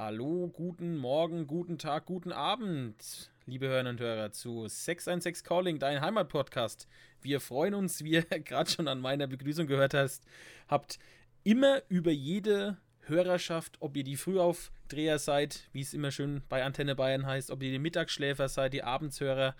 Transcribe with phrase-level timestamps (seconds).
[0.00, 6.00] Hallo, guten Morgen, guten Tag, guten Abend, liebe Hörerinnen und Hörer zu 616 Calling, dein
[6.00, 6.86] Heimatpodcast.
[7.20, 10.24] Wir freuen uns, wie ihr gerade schon an meiner Begrüßung gehört hast,
[10.68, 11.00] habt
[11.42, 16.94] immer über jede Hörerschaft, ob ihr die Frühaufdreher seid, wie es immer schön bei Antenne
[16.94, 19.56] Bayern heißt, ob ihr die Mittagsschläfer seid, die Abendshörer.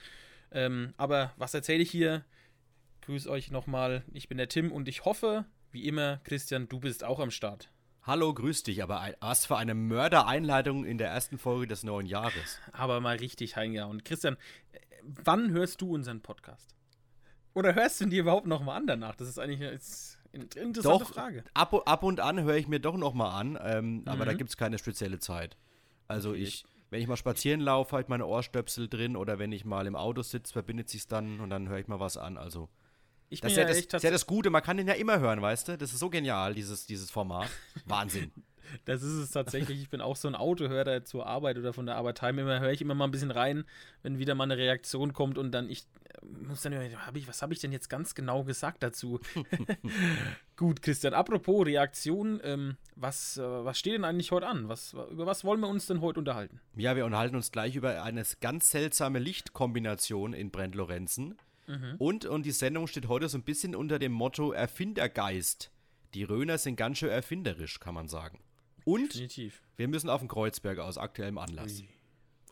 [0.52, 2.24] Ähm, aber was erzähle ich hier?
[3.00, 4.04] Grüß euch nochmal.
[4.12, 7.72] Ich bin der Tim und ich hoffe, wie immer, Christian, du bist auch am Start.
[8.08, 12.58] Hallo, grüß dich, aber was für eine Mördereinleitung in der ersten Folge des neuen Jahres.
[12.72, 14.38] Aber mal richtig Und Christian,
[15.02, 16.74] wann hörst du unseren Podcast?
[17.52, 19.14] Oder hörst du ihn dir überhaupt nochmal an danach?
[19.14, 21.44] Das ist eigentlich jetzt eine interessante doch, Frage.
[21.52, 24.02] Ab, ab und an höre ich mir doch nochmal an, ähm, mhm.
[24.06, 24.38] aber da mhm.
[24.38, 25.58] gibt es keine spezielle Zeit.
[26.06, 26.44] Also okay.
[26.44, 29.96] ich, wenn ich mal spazieren laufe, halt meine Ohrstöpsel drin oder wenn ich mal im
[29.96, 32.38] Auto sitze, verbindet sich dann und dann höre ich mal was an.
[32.38, 32.70] Also
[33.30, 35.18] ich das ist ja, ja das, ist ja das Gute, man kann den ja immer
[35.18, 35.78] hören, weißt du?
[35.78, 37.48] Das ist so genial, dieses, dieses Format.
[37.86, 38.32] Wahnsinn.
[38.84, 39.80] Das ist es tatsächlich.
[39.80, 42.38] Ich bin auch so ein Autohörer zur Arbeit oder von der Arbeit heim.
[42.38, 43.64] Immer höre ich immer mal ein bisschen rein,
[44.02, 47.42] wenn wieder mal eine Reaktion kommt und dann ich äh, muss dann hab ich, was
[47.42, 49.20] habe ich denn jetzt ganz genau gesagt dazu?
[50.56, 51.14] Gut, Christian.
[51.14, 54.68] Apropos Reaktion, ähm, was, äh, was steht denn eigentlich heute an?
[54.68, 56.60] Was, über was wollen wir uns denn heute unterhalten?
[56.76, 61.36] Ja, wir unterhalten uns gleich über eine ganz seltsame Lichtkombination in Brent Lorenzen.
[61.68, 61.94] Mhm.
[61.98, 65.70] Und, und die Sendung steht heute so ein bisschen unter dem Motto Erfindergeist.
[66.14, 68.40] Die Röner sind ganz schön erfinderisch, kann man sagen.
[68.84, 69.62] Und Definitiv.
[69.76, 71.80] wir müssen auf den Kreuzberger aus aktuellem Anlass.
[71.80, 71.88] Ui.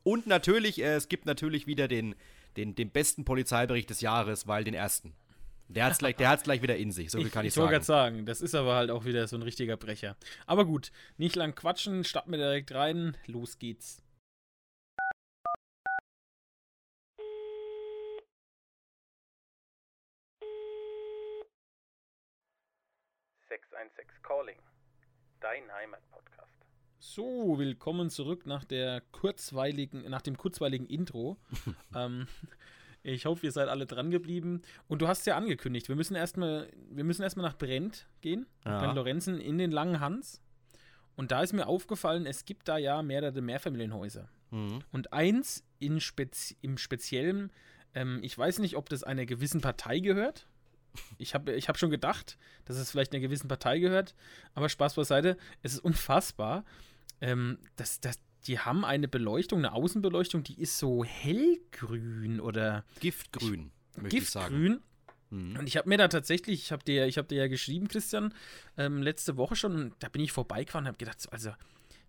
[0.05, 2.15] Und natürlich, äh, es gibt natürlich wieder den,
[2.57, 5.15] den, den besten Polizeibericht des Jahres, weil den ersten.
[5.69, 7.65] Der hat es gleich, gleich wieder in sich, so viel kann ich, ich sagen.
[7.65, 10.17] Ich wollte gerade sagen, das ist aber halt auch wieder so ein richtiger Brecher.
[10.47, 14.01] Aber gut, nicht lang quatschen, starten wir direkt rein, los geht's.
[23.77, 24.57] 616 Calling,
[25.41, 26.65] dein Heimatpodcast.
[26.99, 31.37] So, willkommen zurück nach der kurzweiligen, nach dem kurzweiligen Intro.
[31.95, 32.27] ähm,
[33.03, 34.63] ich hoffe, ihr seid alle dran geblieben.
[34.89, 38.79] Und du hast ja angekündigt, wir müssen erstmal, wir müssen erstmal nach Brent gehen, ja.
[38.79, 40.41] Brent Lorenzen in den Langen Hans.
[41.15, 44.31] Und da ist mir aufgefallen, es gibt da ja mehrere Mehrfamilienhäuser.
[44.53, 44.79] Mhm.
[44.91, 47.53] Und eins in Spezi im Speziellen,
[47.95, 50.49] ähm, ich weiß nicht, ob das einer gewissen Partei gehört
[51.19, 54.15] ich habe ich hab schon gedacht, dass es vielleicht einer gewissen Partei gehört,
[54.55, 56.65] aber Spaß beiseite, es ist unfassbar.
[57.21, 62.85] Ähm, dass, dass, die haben eine Beleuchtung, eine Außenbeleuchtung, die ist so hellgrün oder.
[63.01, 63.73] Giftgrün.
[64.03, 64.81] Ich, Giftgrün.
[65.31, 65.57] Mhm.
[65.59, 68.33] Und ich habe mir da tatsächlich, ich habe dir, hab dir ja geschrieben, Christian,
[68.77, 71.51] ähm, letzte Woche schon, und da bin ich vorbeigefahren und habe gedacht, also,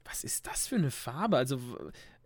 [0.04, 1.38] was ist das für eine Farbe?
[1.38, 1.60] Also,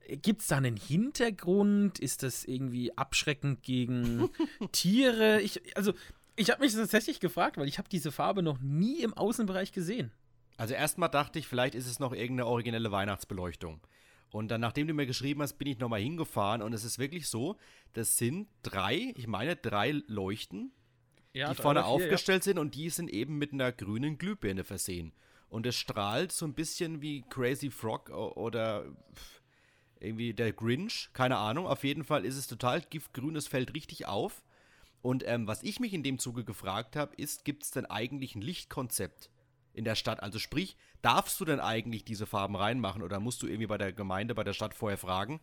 [0.07, 1.99] Gibt es da einen Hintergrund?
[1.99, 4.29] Ist das irgendwie abschreckend gegen
[4.71, 5.39] Tiere?
[5.41, 5.93] Ich, also,
[6.35, 10.11] ich habe mich tatsächlich gefragt, weil ich habe diese Farbe noch nie im Außenbereich gesehen.
[10.57, 13.81] Also erstmal dachte ich, vielleicht ist es noch irgendeine originelle Weihnachtsbeleuchtung.
[14.31, 17.27] Und dann, nachdem du mir geschrieben hast, bin ich nochmal hingefahren und es ist wirklich
[17.27, 17.57] so,
[17.93, 20.71] das sind drei, ich meine drei Leuchten,
[21.33, 22.51] ja, die vorne vier, aufgestellt ja.
[22.51, 25.13] sind und die sind eben mit einer grünen Glühbirne versehen.
[25.49, 28.85] Und es strahlt so ein bisschen wie Crazy Frog oder
[29.99, 31.67] irgendwie der Grinch, keine Ahnung.
[31.67, 34.43] Auf jeden Fall ist es total giftgrün, es fällt richtig auf.
[35.01, 38.35] Und ähm, was ich mich in dem Zuge gefragt habe, ist, gibt es denn eigentlich
[38.35, 39.29] ein Lichtkonzept
[39.73, 40.21] in der Stadt?
[40.21, 43.93] Also sprich, darfst du denn eigentlich diese Farben reinmachen oder musst du irgendwie bei der
[43.93, 45.41] Gemeinde, bei der Stadt vorher fragen,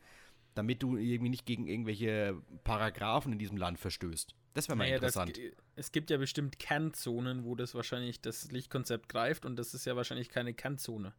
[0.54, 4.34] damit du irgendwie nicht gegen irgendwelche Paragraphen in diesem Land verstößt?
[4.54, 5.36] Das wäre mal naja, interessant.
[5.36, 5.44] Das,
[5.76, 9.96] es gibt ja bestimmt Kernzonen, wo das wahrscheinlich das Lichtkonzept greift und das ist ja
[9.96, 11.14] wahrscheinlich keine Kernzone.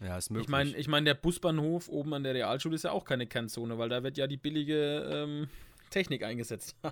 [0.00, 0.46] Ja, ist möglich.
[0.46, 3.78] Ich meine, ich mein, der Busbahnhof oben an der Realschule ist ja auch keine Kernzone,
[3.78, 5.48] weil da wird ja die billige ähm,
[5.94, 6.76] Technik eingesetzt.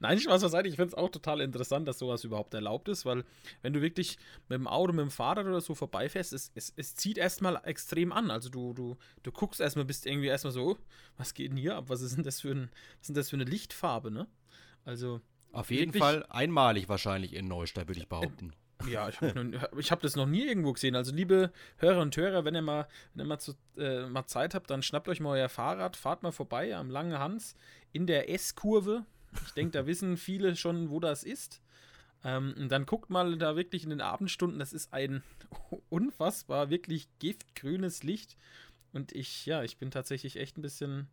[0.00, 0.68] Nein, Spaß beiseite.
[0.68, 3.24] Ich finde es auch total interessant, dass sowas überhaupt erlaubt ist, weil
[3.62, 4.18] wenn du wirklich
[4.48, 8.12] mit dem Auto, mit dem Fahrrad oder so vorbeifährst, es, es, es zieht erstmal extrem
[8.12, 8.30] an.
[8.30, 10.76] Also du, du, du guckst erstmal, bist irgendwie erstmal so, oh,
[11.16, 11.84] was geht denn hier ab?
[11.88, 12.70] Was ist denn das für, ein,
[13.00, 14.26] was ist das für eine Lichtfarbe, ne?
[14.84, 15.20] Also.
[15.52, 18.52] Auf jeden Fall einmalig wahrscheinlich in Neustadt, würde ich behaupten.
[18.88, 20.96] Ja, ich habe hab das noch nie irgendwo gesehen.
[20.96, 24.54] Also, liebe Hörer und Hörer, wenn ihr mal, wenn ihr mal, zu, äh, mal Zeit
[24.54, 27.54] habt, dann schnappt euch mal euer Fahrrad, fahrt mal vorbei am Langen Hans
[27.92, 29.04] in der S-Kurve.
[29.46, 31.62] Ich denke, da wissen viele schon, wo das ist.
[32.24, 34.58] Ähm, dann guckt mal da wirklich in den Abendstunden.
[34.58, 35.22] Das ist ein
[35.88, 38.36] unfassbar, wirklich giftgrünes Licht.
[38.92, 41.08] Und ich, ja, ich bin tatsächlich echt ein bisschen,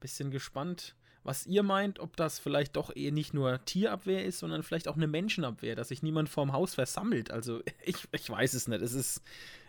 [0.00, 0.94] bisschen gespannt,
[1.26, 4.94] was ihr meint, ob das vielleicht doch eher nicht nur Tierabwehr ist, sondern vielleicht auch
[4.94, 7.32] eine Menschenabwehr, dass sich niemand vorm Haus versammelt.
[7.32, 8.80] Also ich, ich weiß es nicht.
[8.80, 9.22] Es ist,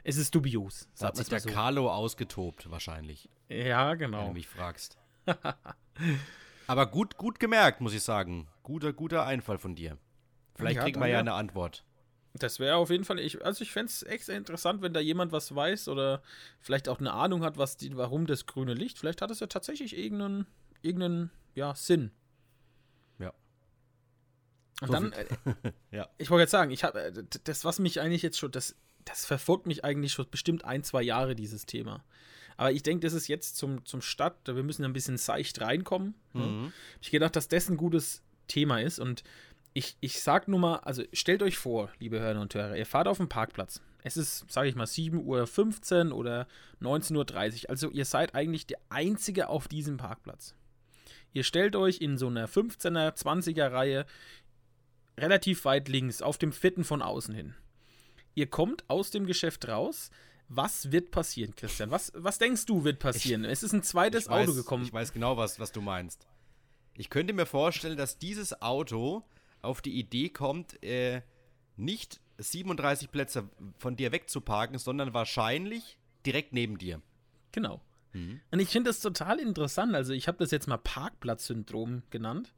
[0.04, 0.88] es ist dubios.
[1.00, 1.50] Da hat sich der so.
[1.50, 3.27] Carlo ausgetobt, wahrscheinlich.
[3.50, 4.19] Ja, genau.
[4.19, 4.98] Wenn du mich fragst.
[6.68, 8.48] Aber gut, gut gemerkt, muss ich sagen.
[8.62, 9.98] Guter, guter Einfall von dir.
[10.53, 11.83] Vielleicht ja, kriegen wir ja eine Antwort.
[12.33, 15.31] Das wäre auf jeden Fall, ich, also ich fände es extra interessant, wenn da jemand
[15.31, 16.21] was weiß oder
[16.60, 19.00] vielleicht auch eine Ahnung hat, was die, warum das grüne Licht.
[19.00, 20.45] Vielleicht hat es ja tatsächlich irgendeinen,
[20.83, 22.12] irgendeinen ja, Sinn.
[23.18, 23.33] Ja.
[24.81, 25.25] Und so dann, äh,
[25.92, 26.07] ja.
[26.19, 28.75] ich wollte jetzt sagen, ich habe äh, das, was mich eigentlich jetzt schon, das,
[29.06, 32.06] das verfolgt mich eigentlich schon bestimmt ein, zwei Jahre, dieses Thema.
[32.57, 36.13] Aber ich denke, das ist jetzt zum, zum Start, wir müssen ein bisschen seicht reinkommen.
[36.33, 36.45] Ne?
[36.45, 36.74] Mhm.
[37.01, 39.24] Ich gedacht, dass das ein gutes Thema ist und
[39.74, 43.07] ich, ich sag nur mal, also stellt euch vor, liebe Hörer und Hörer, ihr fahrt
[43.07, 43.81] auf dem Parkplatz.
[44.03, 46.48] Es ist, sage ich mal, 7.15 Uhr oder
[46.81, 47.69] 19.30 Uhr.
[47.69, 50.56] Also ihr seid eigentlich der Einzige auf diesem Parkplatz.
[51.33, 54.06] Ihr stellt euch in so einer 15er, 20er Reihe
[55.18, 57.56] relativ weit links auf dem vierten von außen hin.
[58.35, 60.12] Ihr kommt aus dem Geschäft raus.
[60.50, 61.91] Was wird passieren, Christian?
[61.91, 63.44] Was, was denkst du, wird passieren?
[63.44, 64.83] Ich, es ist ein zweites weiß, Auto gekommen.
[64.85, 66.25] Ich weiß genau, was, was du meinst.
[66.95, 69.24] Ich könnte mir vorstellen, dass dieses Auto
[69.62, 71.21] auf die Idee kommt, äh,
[71.75, 77.01] nicht 37 Plätze von dir wegzuparken, sondern wahrscheinlich direkt neben dir.
[77.51, 77.81] Genau.
[78.18, 78.42] Mhm.
[78.52, 79.96] Und ich finde das total interessant.
[79.96, 82.54] Also, ich habe das jetzt mal Parkplatzsyndrom genannt.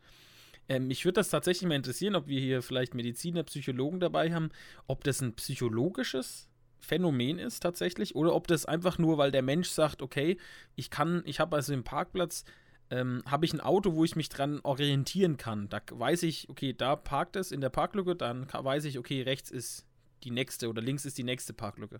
[0.67, 4.49] Ähm, mich würde das tatsächlich mal interessieren, ob wir hier vielleicht Mediziner, Psychologen dabei haben,
[4.87, 6.47] ob das ein psychologisches
[6.79, 10.37] Phänomen ist tatsächlich oder ob das einfach nur, weil der Mensch sagt, okay,
[10.75, 12.45] ich kann, ich habe also im Parkplatz
[12.91, 15.69] ähm, habe ich ein Auto, wo ich mich dran orientieren kann.
[15.69, 19.51] Da weiß ich, okay, da parkt es in der Parklücke, dann weiß ich, okay, rechts
[19.51, 19.85] ist
[20.23, 21.99] die nächste oder links ist die nächste Parklücke.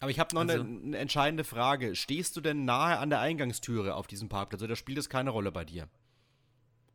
[0.00, 1.94] Aber ich habe noch also, eine, eine, entscheidende Frage.
[1.96, 5.52] Stehst du denn nahe an der Eingangstüre auf diesem Parkplatz oder spielt es keine Rolle
[5.52, 5.88] bei dir?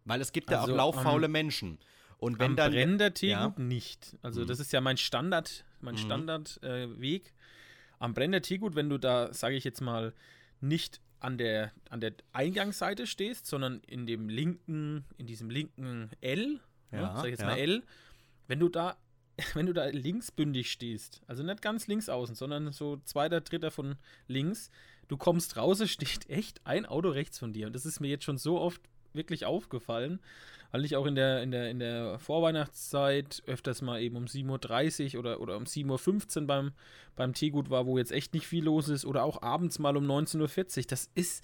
[0.06, 1.80] Weil es gibt ja also, auch lauffaule um, Menschen.
[2.18, 3.64] Und wenn am dann Brennender Teegut ja.
[3.64, 4.16] nicht.
[4.22, 4.48] Also mhm.
[4.48, 6.00] das ist ja mein Standard, mein mhm.
[6.00, 7.26] Standardweg.
[7.28, 7.32] Äh,
[8.00, 10.14] am Brenner Teegut, wenn du da, sage ich jetzt mal,
[10.60, 16.60] nicht an der, an der Eingangsseite stehst, sondern in dem linken, in diesem linken L,
[16.92, 17.48] ja, ne, sag ich jetzt ja.
[17.48, 17.84] mal L,
[18.48, 18.98] wenn du da,
[19.54, 23.96] wenn du da linksbündig stehst, also nicht ganz links außen, sondern so zweiter, dritter von
[24.28, 24.70] links,
[25.08, 27.68] du kommst raus, es steht echt ein Auto rechts von dir.
[27.68, 28.82] Und das ist mir jetzt schon so oft
[29.14, 30.20] wirklich aufgefallen
[30.72, 35.14] weil ich auch in der, in der, in der Vorweihnachtszeit öfters mal eben um 7.30
[35.14, 36.72] Uhr oder, oder um 7.15 Uhr beim,
[37.16, 40.06] beim Teegut war, wo jetzt echt nicht viel los ist, oder auch abends mal um
[40.10, 40.84] 19.40 Uhr.
[40.88, 41.44] Das ist,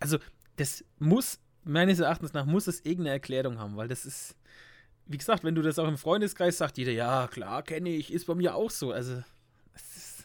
[0.00, 0.18] also,
[0.56, 4.36] das muss, meines Erachtens nach, muss es irgendeine Erklärung haben, weil das ist,
[5.06, 8.26] wie gesagt, wenn du das auch im Freundeskreis sagst, jeder, ja, klar, kenne ich, ist
[8.26, 8.92] bei mir auch so.
[8.92, 9.22] Also,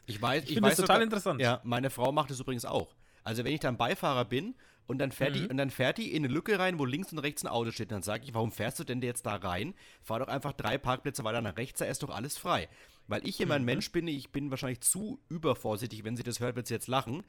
[0.06, 1.41] ich weiß, ich, ich weiß das total sogar, interessant.
[1.41, 2.95] Ja, meine Frau macht es übrigens auch.
[3.24, 4.56] Also, wenn ich dann Beifahrer bin
[4.88, 5.39] und dann fährt, mhm.
[5.39, 7.71] die, und dann fährt die in eine Lücke rein, wo links und rechts ein Auto
[7.71, 7.91] steht.
[7.91, 9.74] Dann sage ich, warum fährst du denn jetzt da rein?
[10.01, 12.69] Fahr doch einfach drei Parkplätze weiter nach rechts, da ist doch alles frei.
[13.07, 13.68] Weil ich immer ein mhm.
[13.68, 17.23] Mensch bin, ich bin wahrscheinlich zu übervorsichtig, wenn sie das hört, wird sie jetzt lachen.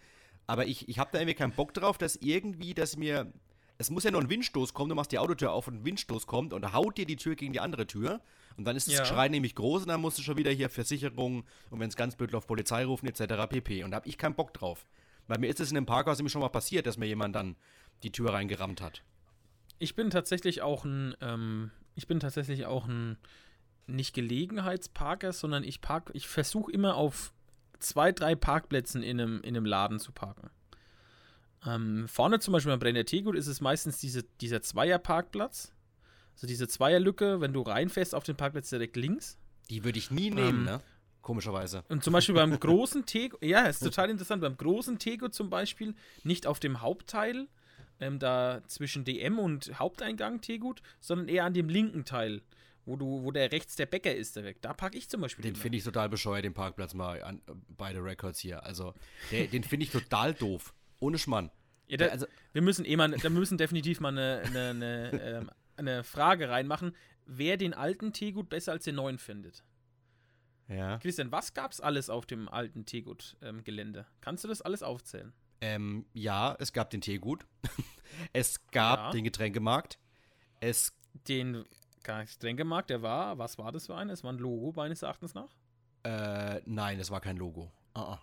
[0.47, 3.33] Aber ich, ich habe da irgendwie keinen Bock drauf, dass irgendwie, dass mir.
[3.79, 6.27] Es muss ja nur ein Windstoß kommen, du machst die Autotür auf und ein Windstoß
[6.27, 8.21] kommt und haut dir die Tür gegen die andere Tür.
[8.57, 9.01] Und dann ist das ja.
[9.03, 12.17] Geschrei nämlich groß und dann musst du schon wieder hier Versicherung und wenn es ganz
[12.17, 13.47] blöd läuft, Polizei rufen etc.
[13.49, 13.85] pp.
[13.85, 14.85] Und da habe ich keinen Bock drauf.
[15.29, 17.55] Weil mir ist es in dem Parkhaus nämlich schon mal passiert, dass mir jemand dann
[18.03, 19.05] die Tür reingerammt hat.
[19.79, 23.17] Ich bin tatsächlich auch ein, ähm, ich bin tatsächlich auch ein
[23.87, 27.33] nicht Gelegenheitsparker, sondern ich park, ich versuche immer auf
[27.79, 30.51] zwei, drei Parkplätzen in einem, in einem Laden zu parken.
[31.67, 35.73] Ähm, vorne zum Beispiel beim Brenner Teegut ist es meistens diese, dieser Zweier-Parkplatz.
[36.35, 39.39] Also diese Zweierlücke, wenn du reinfährst auf den Parkplatz direkt links.
[39.71, 40.81] Die würde ich nie nehmen, ähm, ne?
[41.21, 41.85] Komischerweise.
[41.89, 44.41] Und zum Beispiel beim großen Tego, ja, ist total interessant.
[44.41, 47.49] Beim großen Tego zum Beispiel nicht auf dem Hauptteil,
[48.01, 52.41] ähm, da zwischen DM und Haupteingang Tegut, sondern eher an dem linken Teil,
[52.87, 54.59] wo du, wo der rechts der Bäcker ist, der weg.
[54.63, 55.43] Da parke ich zum Beispiel.
[55.43, 57.43] Den finde ich total bescheuert, den Parkplatz mal an
[57.77, 58.65] beide Records hier.
[58.65, 58.95] Also,
[59.33, 60.73] der, den finde ich total doof.
[61.01, 61.51] Ohne Schmann.
[61.87, 65.51] Ja, da, also, wir müssen eh mal, da müssen definitiv mal eine, eine, eine, ähm,
[65.77, 69.65] eine Frage reinmachen, wer den alten Tegut besser als den neuen findet.
[70.69, 70.99] Ja.
[70.99, 74.01] Christian, was gab es alles auf dem alten Teegut-Gelände?
[74.01, 75.33] Ähm, Kannst du das alles aufzählen?
[75.61, 77.47] Ähm, ja, es gab den Teegut.
[78.33, 79.11] es gab ja.
[79.11, 79.99] den Getränkemarkt.
[80.61, 80.93] Es
[81.27, 81.65] den
[82.03, 84.09] Getränkemarkt, der war, was war das für ein?
[84.11, 85.51] Es war ein Logo meines Erachtens nach?
[86.05, 87.73] Äh, nein, es war kein Logo.
[87.97, 88.19] Uh -uh.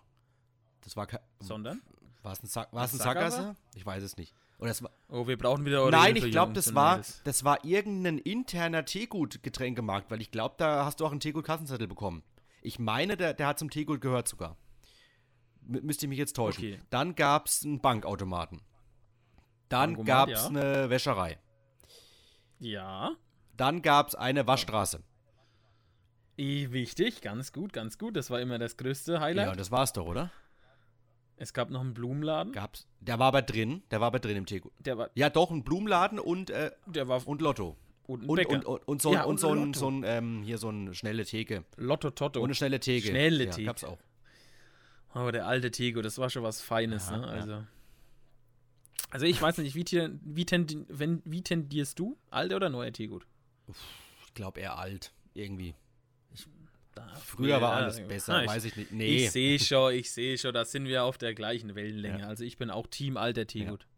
[0.80, 1.20] Das war kein.
[1.40, 1.82] Sondern?
[2.26, 3.54] War es ein, Sa ein Sackgasse?
[3.76, 4.34] Ich weiß es nicht.
[4.58, 8.18] Oder es war, oh, wir brauchen wieder Nein, ich glaube, das war, das war irgendein
[8.18, 12.24] interner Teegut-Getränkemarkt, weil ich glaube, da hast du auch einen Teegut-Kassenzettel bekommen.
[12.62, 14.56] Ich meine, der, der hat zum Teegut gehört sogar.
[15.68, 16.64] M müsste ich mich jetzt täuschen.
[16.64, 16.80] Okay.
[16.90, 18.60] Dann gab es einen Bankautomaten.
[19.68, 20.48] Dann gab es ja.
[20.48, 21.38] eine Wäscherei.
[22.58, 23.12] Ja.
[23.56, 25.00] Dann gab es eine Waschstraße.
[26.36, 28.16] Wichtig, ganz gut, ganz gut.
[28.16, 29.46] Das war immer das größte Highlight.
[29.46, 30.32] Ja, das war's doch, oder?
[31.36, 32.52] Es gab noch einen Blumenladen.
[32.52, 32.86] Gab's.
[33.00, 33.82] Der war aber drin.
[33.90, 34.72] Der war aber drin im Teegut.
[34.78, 35.10] Der war.
[35.14, 37.76] Ja, doch, ein Blumenladen und, äh, der war, und Lotto.
[38.06, 40.68] Und, und, und, und, und so, ja, und so ein, so ein ähm, hier so
[40.68, 41.64] eine schnelle Theke.
[41.76, 42.40] Lotto Toto.
[42.40, 43.08] Und eine schnelle Theke.
[43.08, 43.66] Schnelle ja, Theke.
[43.66, 43.98] Gab's auch.
[45.14, 47.26] Oh, der alte Tego, das war schon was Feines, ja, ne?
[47.26, 47.64] Also.
[49.10, 49.84] Also ich weiß nicht, wie,
[50.22, 52.18] wie, tendi wenn, wie tendierst du?
[52.30, 53.26] Alte oder neue Teegut?
[54.26, 55.74] Ich glaube eher alt, irgendwie.
[57.24, 58.92] Früher war alles besser, ich, weiß ich nicht.
[58.92, 59.24] Nee.
[59.24, 62.20] Ich sehe schon, ich sehe schon, da sind wir auf der gleichen Wellenlänge.
[62.20, 62.26] Ja.
[62.26, 63.82] Also ich bin auch Team alter Teegut.
[63.82, 63.88] Ja.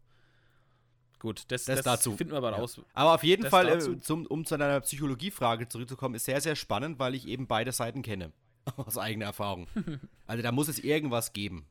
[1.19, 2.15] Gut, das, das, das, dazu.
[2.15, 2.77] finden wir aber raus.
[2.77, 2.83] Ja.
[2.93, 6.97] Aber auf jeden Fall, äh, zum, um zu deiner Psychologiefrage zurückzukommen, ist sehr, sehr spannend,
[6.97, 8.31] weil ich eben beide Seiten kenne.
[8.77, 9.67] Aus eigener Erfahrung.
[10.27, 11.65] also da muss es irgendwas geben.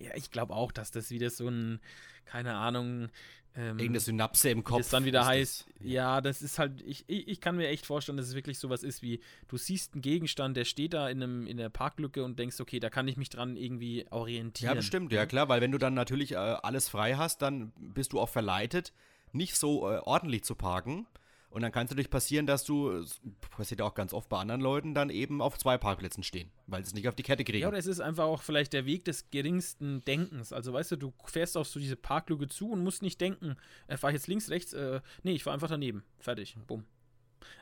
[0.00, 1.80] Ja, ich glaube auch, dass das wieder so ein,
[2.24, 3.08] keine Ahnung.
[3.54, 4.78] Ähm, Irgendeine Synapse im Kopf.
[4.78, 6.20] Das dann wieder heißt, das, ja.
[6.20, 9.02] das ist halt, ich, ich, ich, kann mir echt vorstellen, dass es wirklich sowas ist
[9.02, 12.60] wie, du siehst einen Gegenstand, der steht da in, einem, in der Parklücke und denkst,
[12.60, 14.70] okay, da kann ich mich dran irgendwie orientieren.
[14.70, 18.12] Ja, bestimmt, ja klar, weil wenn du dann natürlich äh, alles frei hast, dann bist
[18.12, 18.92] du auch verleitet,
[19.32, 21.06] nicht so äh, ordentlich zu parken
[21.50, 23.04] und dann kann es natürlich passieren, dass du,
[23.50, 26.84] passiert ja auch ganz oft bei anderen Leuten, dann eben auf zwei Parkplätzen stehen, weil
[26.84, 27.62] sie es nicht auf die Kette kriegen.
[27.62, 30.52] Ja, oder es ist einfach auch vielleicht der Weg des geringsten Denkens.
[30.52, 33.56] Also weißt du, du fährst auf so diese Parklücke zu und musst nicht denken,
[33.88, 36.04] äh, fahr ich jetzt links, rechts, äh, nee, ich fahr einfach daneben.
[36.20, 36.56] Fertig.
[36.68, 36.84] Bumm.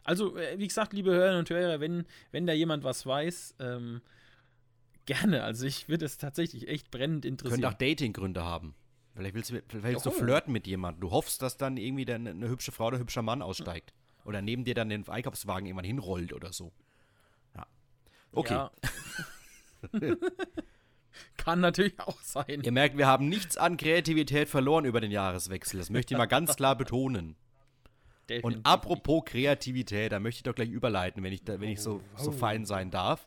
[0.04, 4.02] Also, äh, wie gesagt, liebe Hörerinnen und Hörer, wenn, wenn da jemand was weiß, ähm,
[5.06, 5.44] gerne.
[5.44, 7.62] Also ich würde es tatsächlich echt brennend interessieren.
[7.62, 8.74] Könnte auch Datinggründe haben.
[9.18, 11.00] Vielleicht willst du, vielleicht willst du flirten mit jemandem.
[11.00, 13.92] Du hoffst, dass dann irgendwie dann eine hübsche Frau oder ein hübscher Mann aussteigt.
[14.24, 16.70] Oder neben dir dann den Einkaufswagen irgendwann hinrollt oder so.
[17.56, 17.66] Ja.
[18.30, 18.54] Okay.
[18.54, 18.70] Ja.
[21.36, 22.60] Kann natürlich auch sein.
[22.62, 25.80] Ihr merkt, wir haben nichts an Kreativität verloren über den Jahreswechsel.
[25.80, 27.34] Das möchte ich mal ganz klar betonen.
[28.28, 28.44] Definitiv.
[28.44, 32.02] Und apropos Kreativität, da möchte ich doch gleich überleiten, wenn ich, da, wenn ich so,
[32.14, 33.26] so fein sein darf.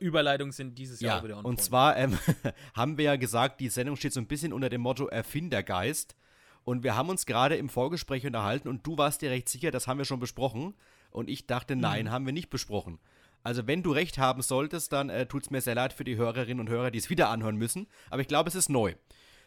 [0.00, 1.60] Überleitungen sind dieses Jahr ja, wieder on Und point.
[1.62, 2.18] zwar ähm,
[2.74, 6.16] haben wir ja gesagt, die Sendung steht so ein bisschen unter dem Motto Erfindergeist.
[6.64, 9.86] Und wir haben uns gerade im Vorgespräch unterhalten und du warst dir recht sicher, das
[9.86, 10.74] haben wir schon besprochen.
[11.10, 12.10] Und ich dachte, nein, mhm.
[12.10, 12.98] haben wir nicht besprochen.
[13.42, 16.16] Also wenn du recht haben solltest, dann äh, tut es mir sehr leid für die
[16.16, 17.86] Hörerinnen und Hörer, die es wieder anhören müssen.
[18.10, 18.94] Aber ich glaube, es ist neu.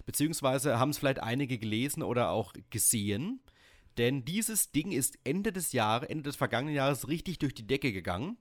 [0.05, 3.39] Beziehungsweise haben es vielleicht einige gelesen oder auch gesehen.
[3.97, 7.93] Denn dieses Ding ist Ende des Jahres, Ende des vergangenen Jahres richtig durch die Decke
[7.93, 8.37] gegangen.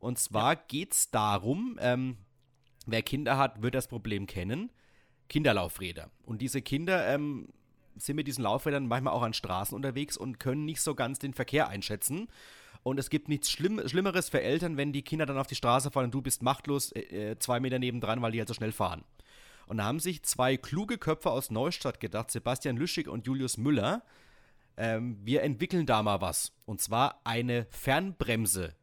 [0.00, 0.60] Und zwar ja.
[0.68, 2.16] geht es darum, ähm,
[2.86, 4.70] wer Kinder hat, wird das Problem kennen.
[5.28, 6.10] Kinderlaufräder.
[6.24, 7.48] Und diese Kinder ähm,
[7.96, 11.34] sind mit diesen Laufrädern manchmal auch an Straßen unterwegs und können nicht so ganz den
[11.34, 12.28] Verkehr einschätzen.
[12.82, 15.90] Und es gibt nichts Schlimm Schlimmeres für Eltern, wenn die Kinder dann auf die Straße
[15.90, 18.72] fahren und du bist machtlos äh, äh zwei Meter nebendran, weil die halt so schnell
[18.72, 19.04] fahren.
[19.66, 24.02] Und da haben sich zwei kluge Köpfe aus Neustadt gedacht, Sebastian Lüschig und Julius Müller,
[24.76, 26.52] ähm, wir entwickeln da mal was.
[26.64, 28.74] Und zwar eine Fernbremse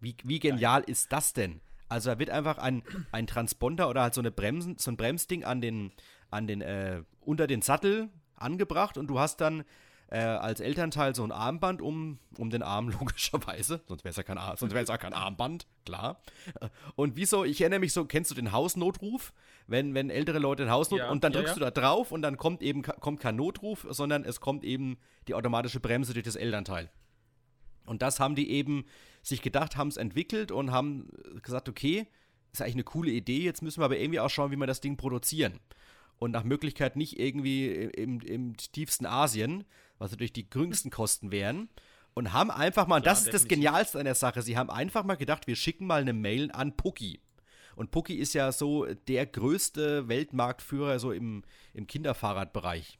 [0.00, 0.90] wie, wie genial Geil.
[0.90, 1.60] ist das denn?
[1.88, 5.44] Also da wird einfach ein, ein Transponder oder halt so, eine Bremsen, so ein Bremsding
[5.44, 5.92] an den,
[6.30, 9.64] an den, äh, unter den Sattel angebracht und du hast dann
[10.10, 13.80] äh, als Elternteil so ein Armband um, um den Arm, logischerweise.
[13.86, 16.20] Sonst wäre es ja kein, sonst wär's ja kein Armband, klar.
[16.96, 19.32] Und wieso, ich erinnere mich so, kennst du den Hausnotruf?
[19.66, 21.70] Wenn, wenn ältere Leute den Hausnotruf ja, und dann drückst ja, ja.
[21.70, 25.34] du da drauf und dann kommt eben kommt kein Notruf, sondern es kommt eben die
[25.34, 26.90] automatische Bremse durch das Elternteil.
[27.84, 28.84] Und das haben die eben
[29.22, 31.08] sich gedacht, haben es entwickelt und haben
[31.42, 32.06] gesagt, okay,
[32.52, 34.80] ist eigentlich eine coole Idee, jetzt müssen wir aber irgendwie auch schauen, wie wir das
[34.80, 35.60] Ding produzieren.
[36.18, 39.64] Und nach Möglichkeit nicht irgendwie im, im tiefsten Asien,
[39.98, 41.68] was natürlich die geringsten Kosten wären.
[42.12, 45.04] Und haben einfach mal, und das ist das Genialste an der Sache, sie haben einfach
[45.04, 47.20] mal gedacht, wir schicken mal eine Mail an Pucki.
[47.76, 52.98] Und Pucki ist ja so der größte Weltmarktführer so im, im Kinderfahrradbereich.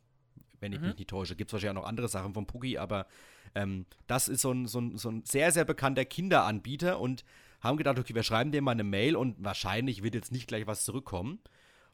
[0.61, 0.89] Wenn ich mhm.
[0.89, 1.37] mich nicht täusche.
[1.37, 3.07] Gibt es wahrscheinlich auch noch andere Sachen von Pucki, aber
[3.55, 7.25] ähm, das ist so ein, so, ein, so ein sehr, sehr bekannter Kinderanbieter und
[7.61, 10.67] haben gedacht, okay, wir schreiben dem mal eine Mail und wahrscheinlich wird jetzt nicht gleich
[10.67, 11.41] was zurückkommen.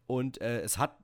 [0.07, 0.97] Und äh, es hat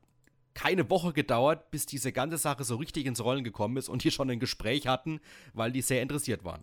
[0.55, 4.11] keine Woche gedauert, bis diese ganze Sache so richtig ins Rollen gekommen ist und die
[4.11, 5.21] schon ein Gespräch hatten,
[5.55, 6.63] weil die sehr interessiert waren.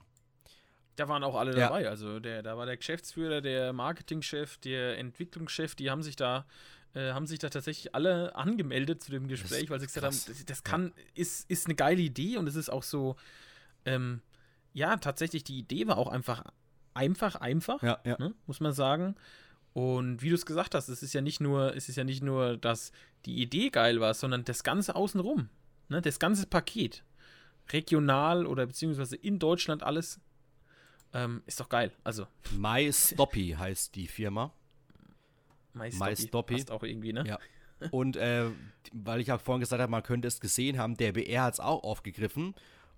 [0.96, 1.70] Da waren auch alle ja.
[1.70, 1.88] dabei.
[1.88, 6.46] Also der, da war der Geschäftsführer, der Marketingchef, der Entwicklungschef, die haben sich da
[6.94, 10.28] äh, haben sich da tatsächlich alle angemeldet zu dem Gespräch, weil sie gesagt krass.
[10.28, 11.04] haben, das, das kann, ja.
[11.16, 13.16] ist, ist eine geile Idee und es ist auch so,
[13.86, 14.22] ähm,
[14.74, 16.44] ja, tatsächlich, die Idee war auch einfach
[16.94, 18.18] einfach, einfach, ja, ja.
[18.20, 19.16] Ne, muss man sagen.
[19.74, 22.24] Und wie du es gesagt hast, es ist ja nicht nur, es ist ja nicht
[22.24, 22.92] nur, dass
[23.26, 25.50] die Idee geil war, sondern das Ganze außenrum.
[25.90, 27.04] Ne, das ganze Paket.
[27.72, 30.20] Regional oder beziehungsweise in Deutschland alles.
[31.14, 31.92] Ähm, ist doch geil.
[32.04, 32.28] Also.
[32.52, 34.54] MyStoppy heißt die Firma.
[35.80, 36.56] MyStoppy.
[36.56, 37.24] Passt auch irgendwie, ne?
[37.28, 37.40] Ja.
[37.92, 38.46] Und äh,
[38.92, 41.60] weil ich ja vorhin gesagt habe, man könnte es gesehen haben, der BR hat es
[41.60, 42.54] auch aufgegriffen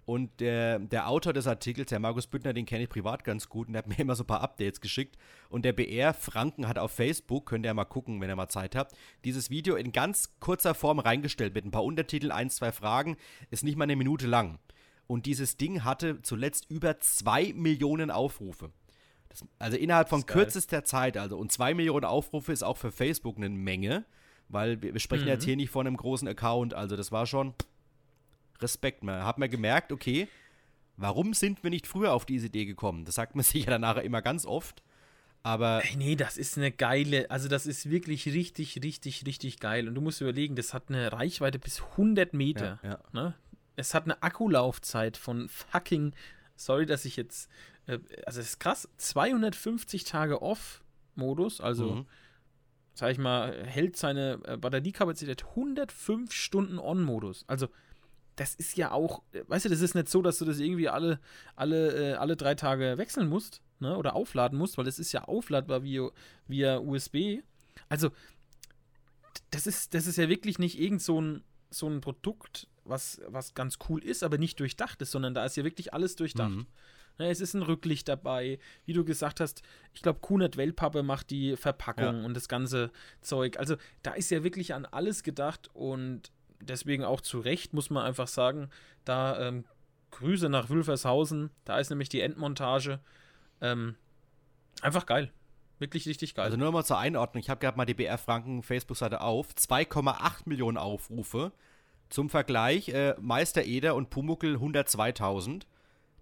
[0.05, 3.67] und der, der Autor des Artikels, der Markus Büttner, den kenne ich privat ganz gut
[3.67, 5.17] und der hat mir immer so ein paar Updates geschickt.
[5.49, 8.75] Und der BR Franken hat auf Facebook, könnt ihr mal gucken, wenn ihr mal Zeit
[8.75, 13.17] habt, dieses Video in ganz kurzer Form reingestellt mit ein paar Untertiteln, ein, zwei Fragen,
[13.51, 14.59] ist nicht mal eine Minute lang.
[15.07, 18.71] Und dieses Ding hatte zuletzt über 2 Millionen Aufrufe.
[19.31, 23.37] Das, also innerhalb von kürzester Zeit, also und 2 Millionen Aufrufe ist auch für Facebook
[23.37, 24.03] eine Menge,
[24.49, 25.29] weil wir, wir sprechen mhm.
[25.29, 26.73] jetzt hier nicht von einem großen Account.
[26.73, 27.53] Also das war schon
[28.59, 29.03] Respekt.
[29.03, 30.27] Man hat mir gemerkt, okay,
[30.97, 33.05] warum sind wir nicht früher auf diese Idee gekommen?
[33.05, 34.83] Das sagt man sich ja danach immer ganz oft.
[35.43, 35.81] Aber.
[35.83, 39.87] Ey, nee, das ist eine geile, also das ist wirklich richtig, richtig, richtig geil.
[39.87, 42.79] Und du musst überlegen, das hat eine Reichweite bis 100 Meter.
[42.83, 42.99] Ja, ja.
[43.11, 43.33] Ne?
[43.75, 46.13] Es hat eine Akkulaufzeit von fucking,
[46.55, 47.49] sorry, dass ich jetzt,
[48.25, 52.05] also es ist krass, 250 Tage Off-Modus, also mhm.
[52.93, 57.45] sag ich mal, hält seine äh, Batteriekapazität 105 Stunden On-Modus.
[57.47, 57.67] Also
[58.35, 61.19] das ist ja auch, weißt du, das ist nicht so, dass du das irgendwie alle,
[61.55, 65.25] alle, äh, alle drei Tage wechseln musst ne, oder aufladen musst, weil das ist ja
[65.25, 66.09] aufladbar via,
[66.47, 67.41] via USB.
[67.89, 68.11] Also,
[69.49, 73.53] das ist, das ist ja wirklich nicht irgend so ein, so ein Produkt, was, was
[73.53, 76.51] ganz cool ist, aber nicht durchdacht ist, sondern da ist ja wirklich alles durchdacht.
[76.51, 76.67] Mhm.
[77.17, 79.61] Ne, es ist ein Rücklicht dabei, wie du gesagt hast.
[79.93, 82.25] Ich glaube, Kunert Wellpappe macht die Verpackung ja.
[82.25, 82.91] und das ganze
[83.21, 83.57] Zeug.
[83.59, 88.05] Also, da ist ja wirklich an alles gedacht und deswegen auch zu Recht, muss man
[88.05, 88.69] einfach sagen,
[89.05, 89.65] da ähm,
[90.11, 92.99] Grüße nach Wülfershausen, da ist nämlich die Endmontage.
[93.61, 93.95] Ähm,
[94.81, 95.31] einfach geil.
[95.79, 96.45] Wirklich richtig geil.
[96.45, 99.47] Also nur mal zur Einordnung, ich habe gerade mal die BR Franken Facebook-Seite auf.
[99.53, 101.51] 2,8 Millionen Aufrufe.
[102.09, 105.63] Zum Vergleich, äh, Meister Eder und Pumuckel 102.000.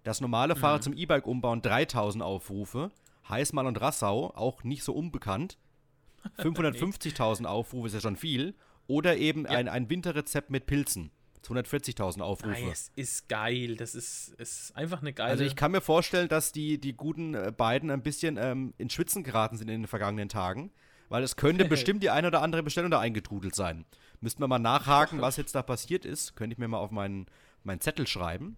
[0.02, 0.84] Das normale Fahrrad mhm.
[0.84, 2.90] zum E-Bike umbauen 3.000 Aufrufe.
[3.28, 5.58] Heißmann und Rassau, auch nicht so unbekannt.
[6.38, 8.54] 550.000 Aufrufe ist ja schon viel.
[8.86, 9.50] Oder eben ja.
[9.50, 11.10] ein, ein Winterrezept mit Pilzen.
[11.44, 12.70] 240.000 Aufrufe.
[12.70, 13.76] Es ist geil.
[13.76, 15.30] Das ist, ist einfach eine geile.
[15.30, 18.90] Also ich kann mir vorstellen, dass die, die guten äh, beiden ein bisschen ähm, in
[18.90, 20.70] Schwitzen geraten sind in den vergangenen Tagen.
[21.08, 23.84] Weil es könnte bestimmt die eine oder andere Bestellung da eingetrudelt sein.
[24.20, 26.36] Müssten wir mal nachhaken, was jetzt da passiert ist.
[26.36, 27.26] Könnte ich mir mal auf meinen,
[27.64, 28.56] meinen Zettel schreiben.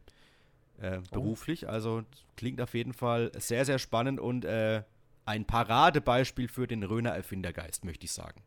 [0.82, 1.14] Äh, oh.
[1.14, 1.68] beruflich.
[1.68, 2.02] Also
[2.36, 4.82] klingt auf jeden Fall sehr, sehr spannend und äh,
[5.24, 8.42] ein Paradebeispiel für den Röner Erfindergeist, möchte ich sagen.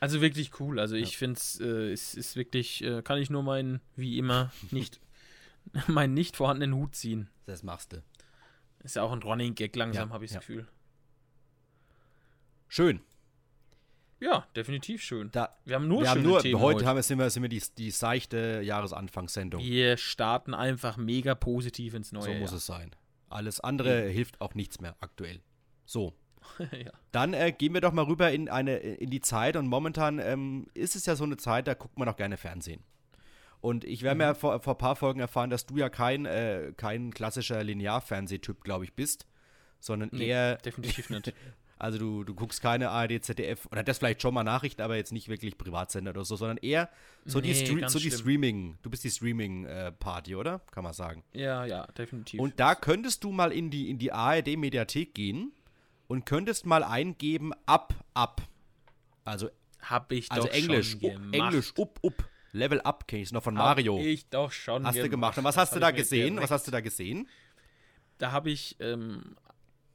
[0.00, 0.80] Also wirklich cool.
[0.80, 1.18] Also ich ja.
[1.18, 5.00] finde äh, es ist wirklich, äh, kann ich nur meinen, wie immer, nicht,
[5.86, 7.30] meinen nicht vorhandenen Hut ziehen.
[7.46, 8.02] Das machst du.
[8.82, 10.40] Ist ja auch ein Running Gag langsam, ja, habe ich das ja.
[10.40, 10.66] Gefühl.
[12.66, 13.00] Schön.
[14.20, 15.30] Ja, definitiv schön.
[15.32, 17.62] Da, wir haben nur wir haben nur, Themen heute, Haben, sind wir, sind wir die,
[17.78, 19.62] die seichte Jahresanfangssendung.
[19.62, 22.40] Wir starten einfach mega positiv ins neue So Jahr.
[22.40, 22.90] muss es sein.
[23.30, 24.12] Alles andere ja.
[24.12, 25.40] hilft auch nichts mehr aktuell.
[25.86, 26.14] So.
[26.58, 26.92] ja.
[27.12, 30.66] Dann äh, gehen wir doch mal rüber in, eine, in die Zeit und momentan ähm,
[30.74, 32.82] ist es ja so eine Zeit, da guckt man auch gerne Fernsehen.
[33.60, 34.20] Und ich werde mhm.
[34.20, 38.64] ja vor, vor ein paar Folgen erfahren, dass du ja kein, äh, kein klassischer Linearfernsehtyp,
[38.64, 39.26] glaube ich, bist,
[39.80, 40.56] sondern nee, eher.
[40.56, 41.32] Definitiv nicht.
[41.80, 45.12] Also du, du guckst keine ARD, ZDF oder das vielleicht schon mal Nachrichten, aber jetzt
[45.12, 46.90] nicht wirklich Privatsender oder so, sondern eher
[47.24, 48.76] so nee, die, Stre so die Streaming.
[48.82, 50.60] Du bist die Streaming-Party, äh, oder?
[50.72, 51.24] Kann man sagen.
[51.32, 52.38] Ja, ja, definitiv.
[52.38, 55.52] Und da könntest du mal in die, in die ARD-Mediathek gehen
[56.06, 58.42] und könntest mal eingeben ab, ab.
[59.24, 59.48] Also,
[59.80, 61.34] Hab ich also doch Englisch, schon gemacht.
[61.34, 62.28] Englisch, up, up.
[62.52, 63.96] Level up kenne ich noch von Mario.
[63.96, 65.06] Hab ich doch schon Hast gemacht.
[65.06, 65.38] du gemacht.
[65.38, 66.36] Und was hast das du da gesehen?
[66.36, 67.26] Was hast du da gesehen?
[68.18, 69.36] Da habe ich ähm,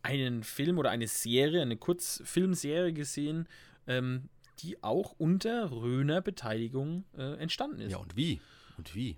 [0.06, 3.48] einen Film oder eine Serie, eine Kurzfilmserie gesehen,
[3.88, 7.92] ähm, die auch unter Röner Beteiligung äh, entstanden ist.
[7.92, 8.40] Ja, und wie?
[8.78, 9.18] Und wie?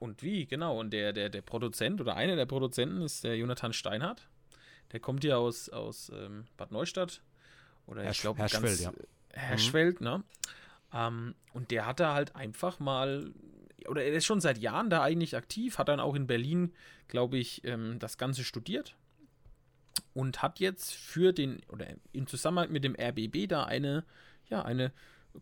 [0.00, 0.78] Und wie, genau.
[0.80, 4.28] Und der, der, der Produzent oder einer der Produzenten ist der Jonathan Steinhardt.
[4.92, 7.22] Der kommt ja aus, aus ähm, Bad Neustadt.
[7.86, 8.92] Oder Herr, ich glaube, Herschfeld, ja.
[9.32, 10.06] Herschfeld, mhm.
[10.06, 10.24] ne?
[10.92, 13.32] Ähm, und der hat da halt einfach mal,
[13.86, 16.72] oder er ist schon seit Jahren da eigentlich aktiv, hat dann auch in Berlin,
[17.08, 18.96] glaube ich, ähm, das Ganze studiert
[20.12, 24.04] und hat jetzt für den, oder im Zusammenhang mit dem RBB da eine,
[24.48, 24.92] ja, eine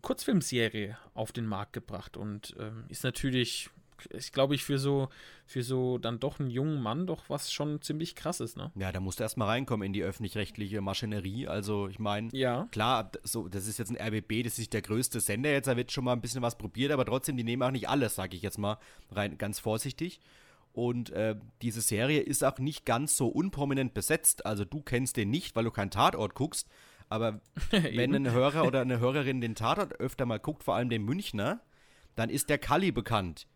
[0.01, 3.69] Kurzfilmserie auf den Markt gebracht und ähm, ist natürlich
[4.09, 5.09] ist, glaube ich, für so,
[5.45, 8.71] für so dann doch einen jungen Mann doch was schon ziemlich krasses, ne?
[8.75, 11.47] Ja, da musst du erstmal reinkommen in die öffentlich-rechtliche Maschinerie.
[11.47, 12.67] Also, ich meine, ja.
[12.71, 15.77] klar, so, das ist jetzt ein RBB, das ist nicht der größte Sender jetzt, da
[15.77, 18.35] wird schon mal ein bisschen was probiert, aber trotzdem, die nehmen auch nicht alles, sage
[18.35, 18.77] ich jetzt mal,
[19.11, 20.19] rein ganz vorsichtig.
[20.73, 24.45] Und äh, diese Serie ist auch nicht ganz so unprominent besetzt.
[24.45, 26.67] Also du kennst den nicht, weil du keinen Tatort guckst.
[27.09, 31.03] Aber wenn ein Hörer oder eine Hörerin den Tatort öfter mal guckt, vor allem den
[31.03, 31.61] Münchner,
[32.15, 33.47] dann ist der Kalli bekannt.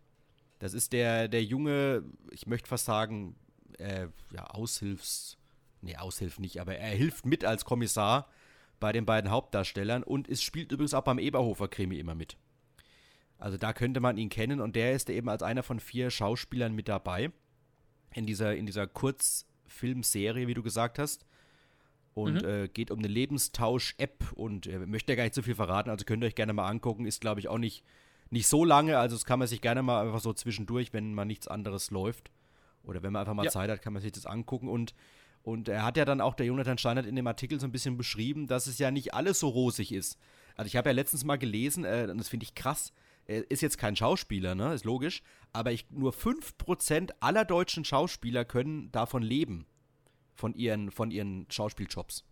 [0.60, 3.34] Das ist der, der junge, ich möchte fast sagen,
[3.78, 5.38] äh, ja, Aushilfs.
[5.80, 8.28] Nee, Aushilf nicht, aber er hilft mit als Kommissar
[8.80, 12.36] bei den beiden Hauptdarstellern und es spielt übrigens auch beim Eberhofer-Krimi immer mit.
[13.38, 16.74] Also da könnte man ihn kennen und der ist eben als einer von vier Schauspielern
[16.74, 17.30] mit dabei.
[18.14, 21.24] In dieser, in dieser Kurzfilmserie, wie du gesagt hast.
[22.14, 22.48] Und mhm.
[22.48, 26.04] äh, geht um eine Lebenstausch-App und äh, möchte ja gar nicht so viel verraten, also
[26.04, 27.06] könnt ihr euch gerne mal angucken.
[27.06, 27.84] Ist, glaube ich, auch nicht
[28.30, 31.24] Nicht so lange, also das kann man sich gerne mal einfach so zwischendurch, wenn mal
[31.24, 32.30] nichts anderes läuft.
[32.82, 33.50] Oder wenn man einfach mal ja.
[33.50, 34.68] Zeit hat, kann man sich das angucken.
[34.68, 34.94] Und,
[35.42, 37.96] und er hat ja dann auch, der Jonathan Steinert in dem Artikel so ein bisschen
[37.96, 40.18] beschrieben, dass es ja nicht alles so rosig ist.
[40.56, 42.92] Also ich habe ja letztens mal gelesen, äh, und das finde ich krass,
[43.28, 48.44] er ist jetzt kein Schauspieler, ne, ist logisch, aber ich, nur 5% aller deutschen Schauspieler
[48.44, 49.66] können davon leben,
[50.34, 52.24] von ihren, von ihren Schauspieljobs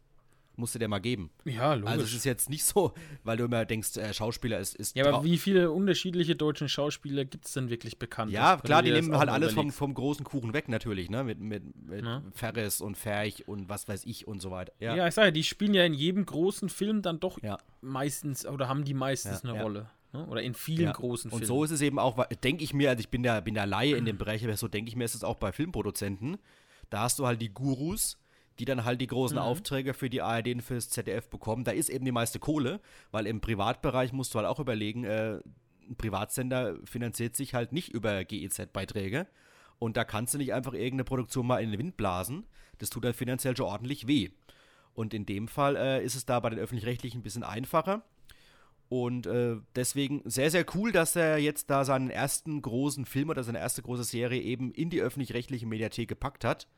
[0.56, 1.30] musst du dir mal geben.
[1.44, 1.90] Ja, logisch.
[1.90, 4.96] Also es ist jetzt nicht so, weil du immer denkst, äh, Schauspieler ist, ist.
[4.96, 8.32] Ja, aber wie viele unterschiedliche deutsche Schauspieler gibt es denn wirklich bekannt?
[8.32, 11.24] Ja, klar, die nehmen halt alles vom, vom großen Kuchen weg, natürlich, ne?
[11.24, 12.22] Mit, mit, mit ja.
[12.32, 14.72] Ferris und Ferch und was weiß ich und so weiter.
[14.80, 17.59] Ja, ja ich sage ja, die spielen ja in jedem großen Film dann doch ja.
[17.80, 19.90] meistens oder haben die meistens eine Rolle.
[20.12, 20.27] Ne?
[20.27, 21.42] Oder in vielen großen Filmen.
[21.42, 23.66] Und so ist es eben auch, denke ich mir, also ich bin der, bin der
[23.66, 26.38] Laie in dem Bereich, aber so denke ich mir, ist es auch bei Filmproduzenten.
[26.90, 28.19] Da hast du halt die Gurus,
[28.59, 29.42] die dann halt die großen mhm.
[29.42, 31.64] Aufträge für die ARD und fürs ZDF bekommen.
[31.64, 35.40] Da ist eben die meiste Kohle, weil im Privatbereich musst du halt auch überlegen, äh,
[35.88, 39.27] ein Privatsender finanziert sich halt nicht über GEZ-Beiträge.
[39.79, 42.47] Und da kannst du nicht einfach irgendeine Produktion mal in den Wind blasen.
[42.79, 44.31] Das tut dann finanziell schon ordentlich weh.
[44.95, 48.03] Und in dem Fall äh, ist es da bei den Öffentlich-Rechtlichen ein bisschen einfacher.
[48.88, 53.42] Und äh, deswegen sehr, sehr cool, dass er jetzt da seinen ersten großen Film oder
[53.42, 56.68] seine erste große Serie eben in die öffentlich-rechtliche Mediathek gepackt hat.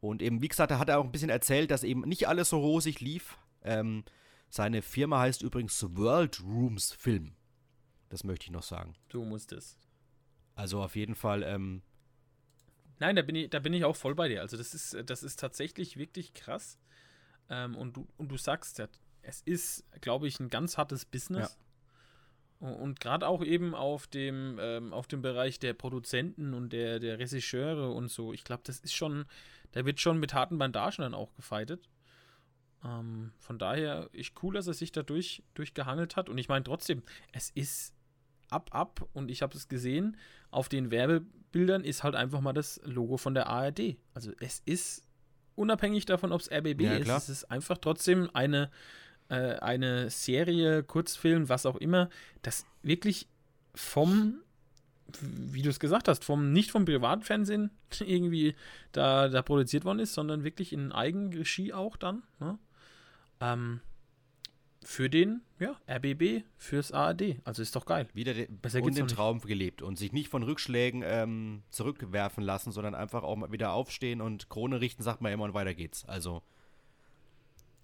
[0.00, 2.50] Und eben, wie gesagt, da hat er auch ein bisschen erzählt, dass eben nicht alles
[2.50, 3.38] so rosig lief.
[3.62, 4.04] Ähm,
[4.50, 7.34] seine Firma heißt übrigens World Rooms Film.
[8.10, 8.94] Das möchte ich noch sagen.
[9.08, 9.78] Du musst es.
[10.54, 11.42] Also auf jeden Fall.
[11.44, 11.82] Ähm,
[12.98, 14.42] Nein, da bin, ich, da bin ich auch voll bei dir.
[14.42, 16.78] Also das ist, das ist tatsächlich wirklich krass.
[17.48, 18.88] Ähm, und, du, und du sagst ja,
[19.22, 21.58] es ist, glaube ich, ein ganz hartes Business.
[22.60, 22.68] Ja.
[22.68, 27.18] Und gerade auch eben auf dem, ähm, auf dem Bereich der Produzenten und der, der
[27.18, 28.32] Regisseure und so.
[28.32, 29.24] Ich glaube, das ist schon,
[29.72, 31.88] da wird schon mit harten Bandagen dann auch gefeitet.
[32.84, 36.28] Ähm, von daher, ich cool, dass er sich da durch, durchgehangelt hat.
[36.28, 37.94] Und ich meine trotzdem, es ist
[38.48, 40.16] ab, ab und ich habe es gesehen,
[40.50, 43.96] auf den Werbebildern ist halt einfach mal das Logo von der ARD.
[44.14, 45.06] Also es ist
[45.56, 48.70] unabhängig davon, ob es RBB ja, ist, es ist einfach trotzdem eine,
[49.32, 52.10] äh, eine Serie, Kurzfilm, was auch immer,
[52.42, 53.26] das wirklich
[53.74, 54.42] vom
[55.20, 58.54] wie du es gesagt hast, vom, nicht vom Privatfernsehen irgendwie
[58.92, 62.22] da, da produziert worden ist, sondern wirklich in Eigenregie auch dann.
[62.40, 62.58] Ne?
[63.40, 63.80] Ähm,
[64.84, 67.36] für den, ja, RBB, fürs ARD.
[67.44, 68.08] Also ist doch geil.
[68.14, 72.72] Wieder de Besser und den Traum gelebt und sich nicht von Rückschlägen ähm, zurückwerfen lassen,
[72.72, 76.04] sondern einfach auch mal wieder aufstehen und Krone richten, sagt man immer und weiter geht's.
[76.04, 76.42] Also.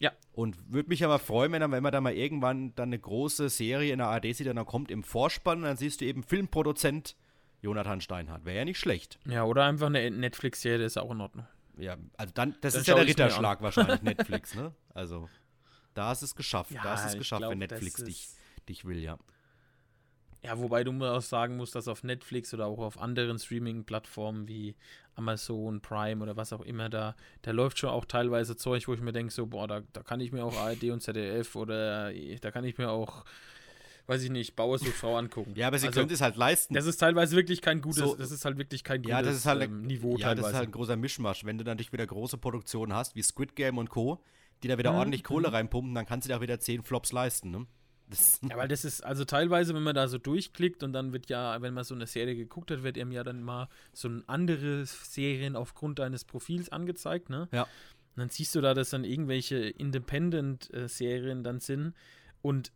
[0.01, 0.13] Ja.
[0.33, 3.93] Und würde mich aber freuen, wenn, wenn man da mal irgendwann dann eine große Serie
[3.93, 7.17] in der ARD sieht, dann kommt im Vorspann und dann siehst du eben Filmproduzent
[7.61, 8.45] Jonathan Steinhardt.
[8.45, 9.19] Wäre ja nicht schlecht.
[9.27, 11.47] Ja, oder einfach eine Netflix-Serie, ist auch in Ordnung.
[11.77, 14.73] Ja, also dann, das dann ist ja der Ritterschlag wahrscheinlich, Netflix, ne?
[14.95, 15.29] Also,
[15.95, 16.71] da ist es geschafft.
[16.71, 18.29] Ja, da ist es geschafft, glaub, wenn Netflix dich,
[18.69, 19.19] dich will, ja.
[20.43, 24.47] Ja, wobei du mir auch sagen musst, dass auf Netflix oder auch auf anderen Streaming-Plattformen
[24.47, 24.77] wie
[25.17, 29.01] Amazon, Prime oder was auch immer, da, da läuft schon auch teilweise Zeug, wo ich
[29.01, 32.51] mir denke, so, boah, da, da kann ich mir auch ARD und ZDF oder da
[32.53, 33.25] kann ich mir auch
[34.09, 35.53] weiß ich nicht, Bauer sucht Frau angucken.
[35.55, 36.73] Ja, aber sie also, können es halt leisten.
[36.73, 39.37] Das ist teilweise wirklich kein gutes, so, das ist halt wirklich kein gutes ja, das
[39.37, 40.41] ist halt ähm, Niveau ja, teilweise.
[40.41, 41.45] das ist halt ein großer Mischmasch.
[41.45, 44.25] Wenn du dann natürlich wieder große Produktionen hast, wie Squid Game und Co.,
[44.63, 44.99] die da wieder mhm.
[44.99, 45.55] ordentlich Kohle mhm.
[45.55, 47.67] reinpumpen, dann kannst du dir auch wieder zehn Flops leisten, ne?
[48.11, 51.29] Das ja, weil das ist, also teilweise, wenn man da so durchklickt und dann wird
[51.29, 54.87] ja, wenn man so eine Serie geguckt hat, wird einem ja dann mal so andere
[54.87, 57.49] Serien aufgrund deines Profils angezeigt, ne?
[57.53, 57.63] Ja.
[57.63, 61.95] Und dann siehst du da, dass dann irgendwelche Independent-Serien dann sind
[62.43, 62.73] und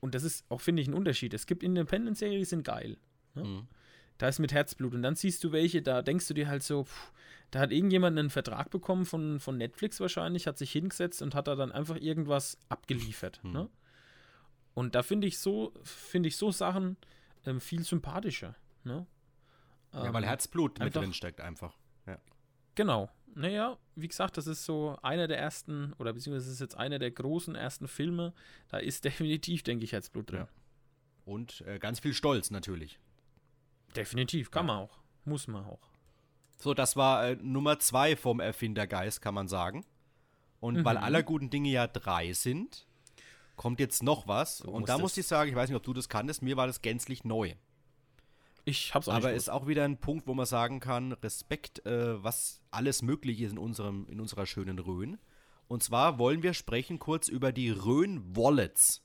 [0.00, 1.34] und das ist auch, finde ich, ein Unterschied.
[1.34, 2.98] Es gibt Independent-Serien, die sind geil.
[3.34, 3.44] Ne?
[3.44, 3.68] Mhm.
[4.18, 4.94] Da ist mit Herzblut.
[4.94, 7.12] Und dann siehst du welche, da denkst du dir halt so, pff,
[7.50, 11.48] da hat irgendjemand einen Vertrag bekommen von, von Netflix wahrscheinlich, hat sich hingesetzt und hat
[11.48, 13.40] da dann einfach irgendwas abgeliefert.
[13.42, 13.52] Mhm.
[13.52, 13.68] Ne?
[14.78, 16.96] Und da finde ich so, finde ich so Sachen
[17.44, 18.54] ähm, viel sympathischer.
[18.84, 19.08] Ne?
[19.92, 21.76] Ja, ähm, weil Herzblut mit drin steckt einfach.
[22.06, 22.20] Ja.
[22.76, 23.10] Genau.
[23.34, 27.10] Naja, wie gesagt, das ist so einer der ersten, oder beziehungsweise ist jetzt einer der
[27.10, 28.32] großen ersten Filme.
[28.68, 30.42] Da ist definitiv, denke ich, Herzblut drin.
[30.42, 30.48] Ja.
[31.24, 33.00] Und äh, ganz viel Stolz natürlich.
[33.96, 34.74] Definitiv, kann ja.
[34.74, 35.00] man auch.
[35.24, 35.90] Muss man auch.
[36.56, 39.84] So, das war äh, Nummer zwei vom Erfindergeist, kann man sagen.
[40.60, 40.84] Und mhm.
[40.84, 42.87] weil aller guten Dinge ja drei sind,
[43.58, 44.58] kommt jetzt noch was.
[44.58, 46.66] So und da muss ich sagen, ich weiß nicht, ob du das kanntest, mir war
[46.66, 47.54] das gänzlich neu.
[48.64, 52.22] Ich hab's auch Aber ist auch wieder ein Punkt, wo man sagen kann, Respekt, äh,
[52.22, 55.18] was alles möglich ist in, unserem, in unserer schönen Rhön.
[55.68, 59.02] Und zwar wollen wir sprechen kurz über die Rhön-Wallets.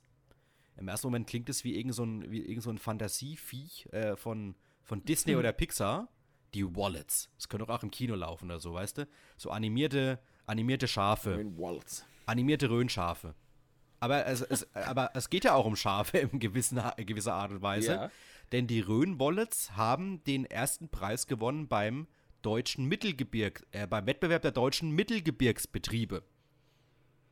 [0.77, 4.15] Im ersten Moment klingt es wie irgend so ein, wie irgend so ein Fantasieviech äh,
[4.15, 5.39] von, von Disney hm.
[5.39, 6.09] oder Pixar.
[6.53, 7.31] Die Wallets.
[7.37, 9.07] Das könnte auch im Kino laufen oder so, weißt du?
[9.37, 11.37] So animierte, animierte Schafe.
[11.37, 12.05] Rhön Wallets.
[12.27, 13.33] Animierte Rhönschafe.
[14.03, 17.61] Aber es, es, aber es geht ja auch um Schafe in gewisser, gewisser Art und
[17.61, 17.93] Weise.
[17.93, 18.11] Ja.
[18.51, 22.07] Denn die Rhön-Wollets haben den ersten Preis gewonnen beim
[22.41, 26.21] deutschen Mittelgebirg, äh, beim Wettbewerb der deutschen Mittelgebirgsbetriebe.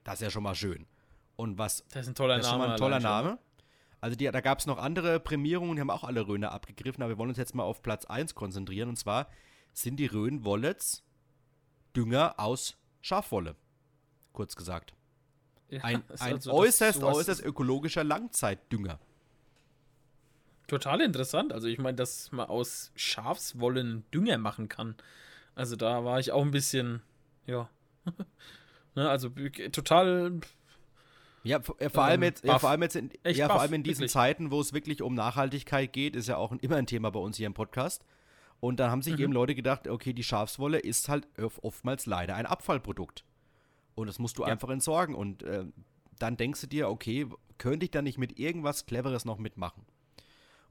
[0.05, 0.88] Das ist ja schon mal schön.
[1.36, 1.86] Und was.
[1.89, 2.63] Das ist ein toller das ist Name.
[2.63, 3.39] Schon ein toller Name.
[3.99, 7.12] Also die, da gab es noch andere Prämierungen, die haben auch alle Röhne abgegriffen, aber
[7.12, 8.88] wir wollen uns jetzt mal auf Platz 1 konzentrieren.
[8.88, 9.27] Und zwar
[9.73, 11.03] sind die Rhön-Wallets
[11.97, 13.57] Dünger aus Schafwolle.
[14.31, 14.93] Kurz gesagt.
[15.71, 18.99] Ja, ein, ein also äußerst, äußerst ökologischer Langzeitdünger.
[20.67, 21.51] Total interessant.
[21.51, 24.95] Also ich meine, dass man aus Schafswollen Dünger machen kann.
[25.55, 27.01] Also da war ich auch ein bisschen,
[27.45, 27.69] ja.
[28.95, 29.29] ne, also
[29.71, 30.39] total.
[31.43, 34.12] Ja, vor, allem jetzt, ja, vor allem jetzt in, ja, vor allem in diesen wirklich.
[34.12, 37.38] Zeiten, wo es wirklich um Nachhaltigkeit geht, ist ja auch immer ein Thema bei uns
[37.38, 38.05] hier im Podcast.
[38.60, 39.23] Und da haben sich mhm.
[39.23, 41.27] eben Leute gedacht, okay, die Schafswolle ist halt
[41.62, 43.25] oftmals leider ein Abfallprodukt.
[43.95, 44.49] Und das musst du ja.
[44.49, 45.15] einfach entsorgen.
[45.15, 45.65] Und äh,
[46.19, 47.27] dann denkst du dir, okay,
[47.58, 49.86] könnte ich da nicht mit irgendwas Cleveres noch mitmachen?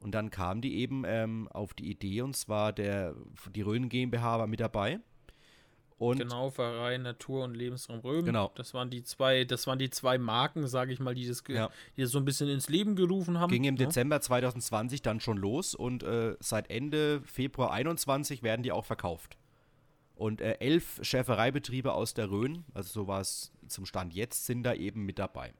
[0.00, 3.14] Und dann kam die eben ähm, auf die Idee, und zwar der,
[3.54, 5.00] die Rhön GmbH war mit dabei.
[5.98, 8.24] Und genau, Verein Natur und Lebensraum Röhm.
[8.24, 8.50] Genau.
[8.54, 11.68] Das waren die zwei, das waren die zwei Marken, sage ich mal, die das, ja.
[11.94, 13.50] die das so ein bisschen ins Leben gerufen haben.
[13.50, 13.84] Ging im ja.
[13.84, 19.36] Dezember 2020 dann schon los und äh, seit Ende Februar 2021 werden die auch verkauft.
[20.20, 24.64] Und äh, elf Schäfereibetriebe aus der Rhön, also so war es zum Stand jetzt, sind
[24.64, 25.54] da eben mit dabei.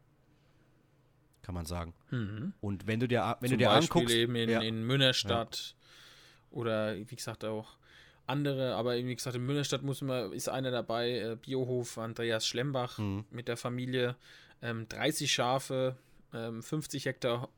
[1.40, 1.94] Kann man sagen.
[2.10, 2.52] Mhm.
[2.60, 4.14] Und wenn du dir, wenn Zum du dir Beispiel anguckst.
[4.14, 4.60] eben in, ja.
[4.60, 6.58] in Münnerstadt ja.
[6.58, 7.78] oder wie gesagt auch
[8.26, 12.98] andere, aber wie gesagt, in Münnerstadt muss man, ist einer dabei, äh, Biohof Andreas Schlembach
[12.98, 13.24] mhm.
[13.30, 14.14] mit der Familie,
[14.60, 15.96] ähm, 30 Schafe,
[16.34, 17.48] ähm, 50 Hektar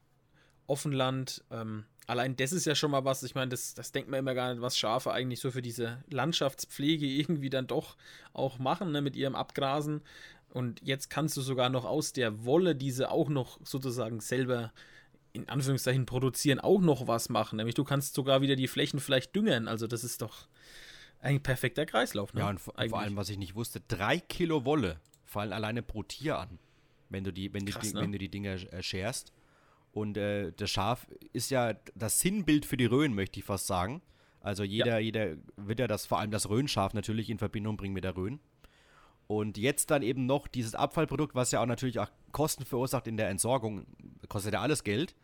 [0.69, 4.21] Offenland, ähm, allein das ist ja schon mal was, ich meine, das, das denkt man
[4.21, 7.97] immer gar nicht, was Schafe eigentlich so für diese Landschaftspflege irgendwie dann doch
[8.33, 10.03] auch machen, ne, mit ihrem Abgrasen.
[10.51, 14.73] Und jetzt kannst du sogar noch aus der Wolle diese auch noch sozusagen selber
[15.33, 17.57] in Anführungszeichen produzieren, auch noch was machen.
[17.57, 19.67] Nämlich du kannst sogar wieder die Flächen vielleicht düngern.
[19.67, 20.47] Also das ist doch
[21.21, 22.35] ein perfekter Kreislauf.
[22.35, 22.41] Ne?
[22.41, 26.03] Ja, und vor, vor allem, was ich nicht wusste, drei Kilo Wolle fallen alleine pro
[26.03, 26.59] Tier an,
[27.09, 28.03] wenn du die, wenn Krass, die, ne?
[28.03, 29.33] wenn du die Dinger äh, scherst.
[29.93, 34.01] Und äh, das Schaf ist ja das Sinnbild für die Röhren, möchte ich fast sagen.
[34.41, 34.99] Also jeder, ja.
[34.99, 38.41] jeder wird ja das, vor allem das Röhnschaf natürlich in Verbindung bringen mit der Röhn.
[39.29, 43.17] Und jetzt dann eben noch dieses Abfallprodukt, was ja auch natürlich auch Kosten verursacht in
[43.17, 43.87] der Entsorgung,
[44.29, 45.15] kostet ja alles Geld.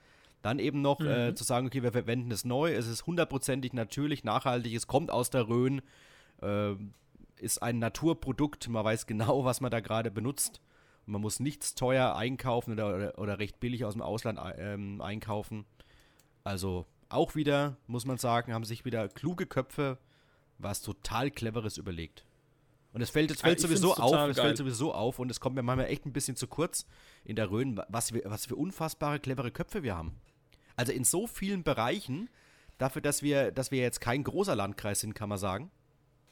[0.43, 1.31] Dann eben noch äh, mhm.
[1.31, 5.11] äh, zu sagen, okay, wir verwenden es neu, es ist hundertprozentig natürlich, nachhaltig, es kommt
[5.11, 5.83] aus der Rhön,
[6.43, 6.75] äh,
[7.37, 10.61] ist ein Naturprodukt, man weiß genau, was man da gerade benutzt.
[11.09, 15.65] Man muss nichts teuer einkaufen oder, oder, oder recht billig aus dem Ausland ähm, einkaufen.
[16.45, 19.99] Also auch wieder, muss man sagen, haben sich wieder kluge Köpfe
[20.59, 22.25] was total Cleveres überlegt.
[22.93, 25.63] Und es fällt, es fällt sowieso auf, es fällt sowieso auf und es kommt mir
[25.63, 26.87] manchmal echt ein bisschen zu kurz
[27.25, 30.17] in der Rhön, was, wir, was für unfassbare, clevere Köpfe wir haben.
[30.75, 32.29] Also in so vielen Bereichen,
[32.79, 35.71] dafür, dass wir, dass wir jetzt kein großer Landkreis sind, kann man sagen.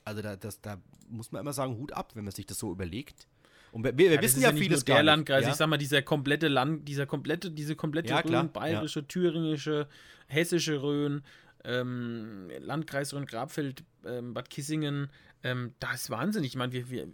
[0.04, 2.72] Also da, das, da muss man immer sagen, Hut ab, wenn man sich das so
[2.72, 3.28] überlegt.
[3.76, 5.06] Und wir, wir ja, wissen ja, ja vieles gar der nicht.
[5.12, 5.50] Landkreis, ja?
[5.50, 9.86] ich sag mal, dieser komplette Land, dieser komplette, diese komplette ja, Rhön, bayerische, thüringische,
[10.28, 11.20] hessische Rhön,
[11.62, 15.10] ähm, Landkreis Rhön-Grabfeld, ähm, Bad Kissingen,
[15.42, 16.52] ähm, das ist wahnsinnig.
[16.52, 17.08] Ich meine, wir, wir,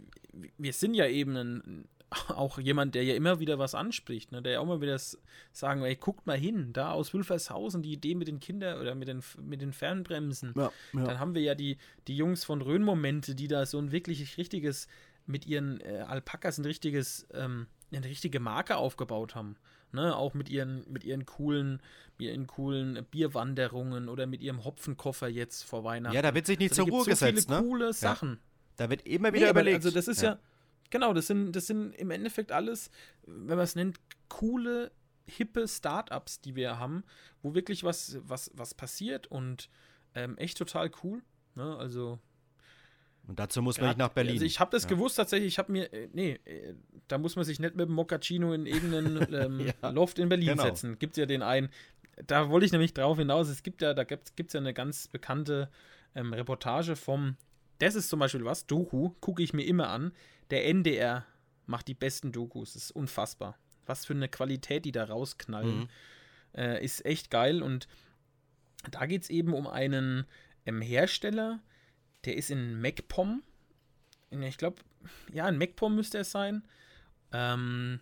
[0.57, 1.85] wir sind ja eben ein,
[2.29, 4.41] auch jemand, der ja immer wieder was anspricht, ne?
[4.41, 4.97] der ja auch immer wieder
[5.51, 9.09] sagen, ey, guckt mal hin, da aus Wülfershausen die Idee mit den Kindern oder mit
[9.09, 10.53] den, mit den Fernbremsen.
[10.55, 11.03] Ja, ja.
[11.03, 11.75] Dann haben wir ja die,
[12.07, 14.87] die Jungs von Rhön-Momente, die da so ein wirklich richtiges
[15.25, 19.55] mit ihren äh, Alpakas ein richtiges, ähm, eine richtige Marke aufgebaut haben.
[19.91, 20.15] Ne?
[20.15, 21.81] Auch mit ihren, mit ihren coolen,
[22.17, 26.15] mit ihren coolen Bierwanderungen oder mit ihrem Hopfenkoffer jetzt vor Weihnachten.
[26.15, 27.67] Ja, da wird sich nicht also, zur Ruhe so gesetzt, viele ne?
[27.67, 28.29] coole Sachen.
[28.29, 28.37] Ja.
[28.77, 29.75] Da wird immer wieder nee, überlegt.
[29.77, 30.39] Also das ist ja, ja
[30.89, 32.89] genau, das sind, das sind im Endeffekt alles,
[33.25, 34.91] wenn man es nennt, coole,
[35.25, 37.03] hippe Startups, die wir haben,
[37.41, 39.69] wo wirklich was, was, was passiert und
[40.15, 41.21] ähm, echt total cool.
[41.55, 41.75] Ne?
[41.77, 42.19] Also
[43.27, 44.33] und dazu muss man nicht nach Berlin.
[44.33, 44.89] Also ich habe das ja.
[44.89, 46.75] gewusst tatsächlich, ich habe mir, äh, nee, äh,
[47.07, 50.49] da muss man sich nicht mit dem Moccacino in irgendeinen ähm, ja, Loft in Berlin
[50.49, 50.63] genau.
[50.63, 50.99] setzen.
[50.99, 51.69] Gibt ja den einen,
[52.25, 55.07] da wollte ich nämlich drauf hinaus, es gibt ja, da gibt es ja eine ganz
[55.07, 55.69] bekannte
[56.15, 57.37] ähm, Reportage vom,
[57.79, 60.11] das ist zum Beispiel was, Doku, gucke ich mir immer an,
[60.49, 61.25] der NDR
[61.65, 63.57] macht die besten Dokus, das ist unfassbar.
[63.85, 65.79] Was für eine Qualität die da rausknallen.
[65.79, 65.87] Mhm.
[66.55, 67.87] Äh, ist echt geil und
[68.91, 70.25] da geht es eben um einen
[70.65, 71.61] ähm, Hersteller,
[72.25, 73.43] der ist in MacPom.
[74.29, 74.77] Ich glaube,
[75.31, 76.63] ja, in MacPom müsste es sein.
[77.31, 77.99] Ähm,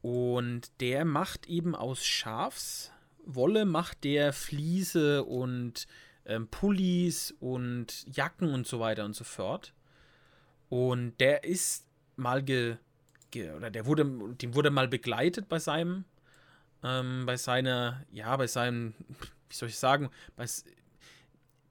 [0.00, 5.86] und der macht eben aus Schafswolle, macht der Fliese und
[6.24, 9.72] ähm, Pullis und Jacken und so weiter und so fort.
[10.68, 11.86] Und der ist
[12.16, 12.76] mal ge
[13.56, 16.04] oder der wurde, dem wurde mal begleitet bei seinem,
[16.82, 18.94] ähm, bei seiner, ja, bei seinem,
[19.48, 20.46] wie soll ich sagen, bei,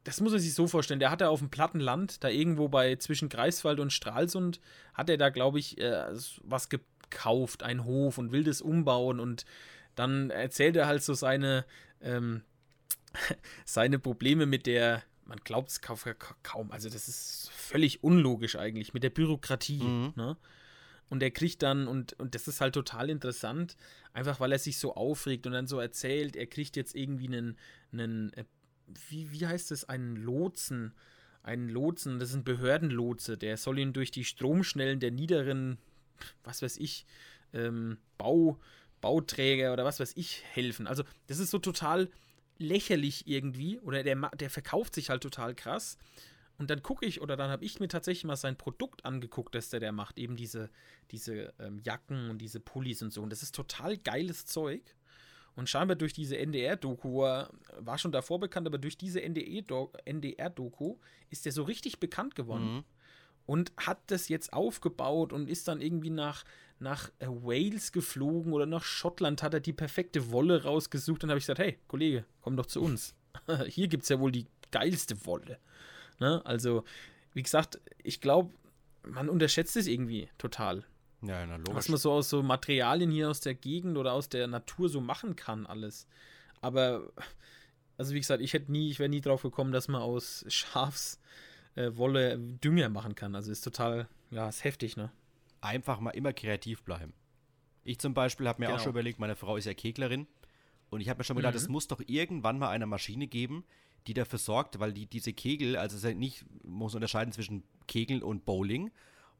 [0.03, 2.67] das muss man sich so vorstellen, der hat er auf dem platten Land, da irgendwo
[2.67, 4.59] bei zwischen Greifswald und Stralsund,
[4.93, 6.05] hat er da, glaube ich, äh,
[6.43, 9.45] was gekauft, einen Hof und will das umbauen und
[9.95, 11.65] dann erzählt er halt so seine,
[12.01, 12.41] ähm,
[13.65, 19.03] seine Probleme mit der, man glaubt es kaum, also das ist völlig unlogisch eigentlich, mit
[19.03, 19.83] der Bürokratie.
[19.83, 20.13] Mhm.
[20.15, 20.37] Ne?
[21.09, 23.75] Und er kriegt dann, und, und das ist halt total interessant,
[24.13, 27.57] einfach weil er sich so aufregt und dann so erzählt, er kriegt jetzt irgendwie einen,
[27.91, 28.45] einen äh,
[29.09, 30.93] wie, wie heißt es, einen Lotsen,
[31.43, 35.77] einen Lotsen, das ist ein Behördenlotse, der soll ihn durch die Stromschnellen der niederen,
[36.43, 37.05] was weiß ich,
[37.53, 38.59] ähm, Bau,
[39.01, 40.87] Bauträger oder was weiß ich helfen.
[40.87, 42.09] Also das ist so total
[42.57, 45.97] lächerlich irgendwie oder der, der verkauft sich halt total krass.
[46.57, 49.69] Und dann gucke ich oder dann habe ich mir tatsächlich mal sein Produkt angeguckt, das
[49.69, 50.19] der, der macht.
[50.19, 50.69] Eben diese,
[51.09, 53.23] diese ähm, Jacken und diese Pullis und so.
[53.23, 54.83] Und das ist total geiles Zeug.
[55.55, 60.97] Und scheinbar durch diese NDR-Doku, war schon davor bekannt, aber durch diese NDR-Doku
[61.29, 62.75] ist der so richtig bekannt geworden.
[62.75, 62.83] Mhm.
[63.45, 66.45] Und hat das jetzt aufgebaut und ist dann irgendwie nach,
[66.79, 71.23] nach äh, Wales geflogen oder nach Schottland, hat er die perfekte Wolle rausgesucht.
[71.23, 73.13] Dann habe ich gesagt, hey, Kollege, komm doch zu uns.
[73.67, 75.59] Hier gibt es ja wohl die geilste Wolle.
[76.19, 76.41] Ne?
[76.45, 76.85] Also,
[77.33, 78.51] wie gesagt, ich glaube,
[79.03, 80.85] man unterschätzt es irgendwie total.
[81.21, 81.75] Ja, na, logisch.
[81.75, 85.01] Was man so aus so Materialien hier aus der Gegend oder aus der Natur so
[85.01, 86.07] machen kann, alles.
[86.61, 87.11] Aber,
[87.97, 92.33] also wie gesagt, ich hätte nie, ich wäre nie drauf gekommen, dass man aus Schafswolle
[92.33, 93.35] äh, Dünger machen kann.
[93.35, 95.11] Also ist total, ja, ist heftig, ne?
[95.61, 97.13] Einfach mal immer kreativ bleiben.
[97.83, 98.77] Ich zum Beispiel habe mir genau.
[98.77, 100.27] auch schon überlegt, meine Frau ist ja Keglerin.
[100.89, 101.59] Und ich habe mir schon gedacht, mhm.
[101.59, 103.63] es muss doch irgendwann mal eine Maschine geben,
[104.07, 107.63] die dafür sorgt, weil die, diese Kegel, also es ist ja nicht, muss unterscheiden zwischen
[107.87, 108.91] Kegeln und Bowling.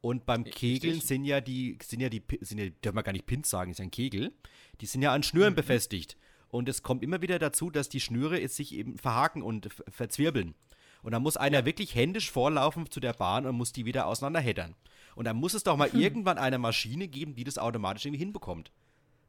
[0.02, 1.08] Und beim Kegeln Richtig.
[1.08, 3.78] sind ja die, sind ja die, sind ja, dürfen wir gar nicht Pins sagen, ist
[3.78, 4.34] ja ein Kegel.
[4.82, 5.58] Die sind ja an Schnüren mhm.
[5.58, 6.18] befestigt.
[6.50, 10.56] Und es kommt immer wieder dazu, dass die Schnüre jetzt sich eben verhaken und verzwirbeln.
[11.04, 11.66] Und dann muss einer ja.
[11.66, 14.76] wirklich händisch vorlaufen zu der Bahn und muss die wieder auseinanderheddern.
[15.16, 16.00] Und dann muss es doch mal hm.
[16.00, 18.72] irgendwann eine Maschine geben, die das automatisch irgendwie hinbekommt.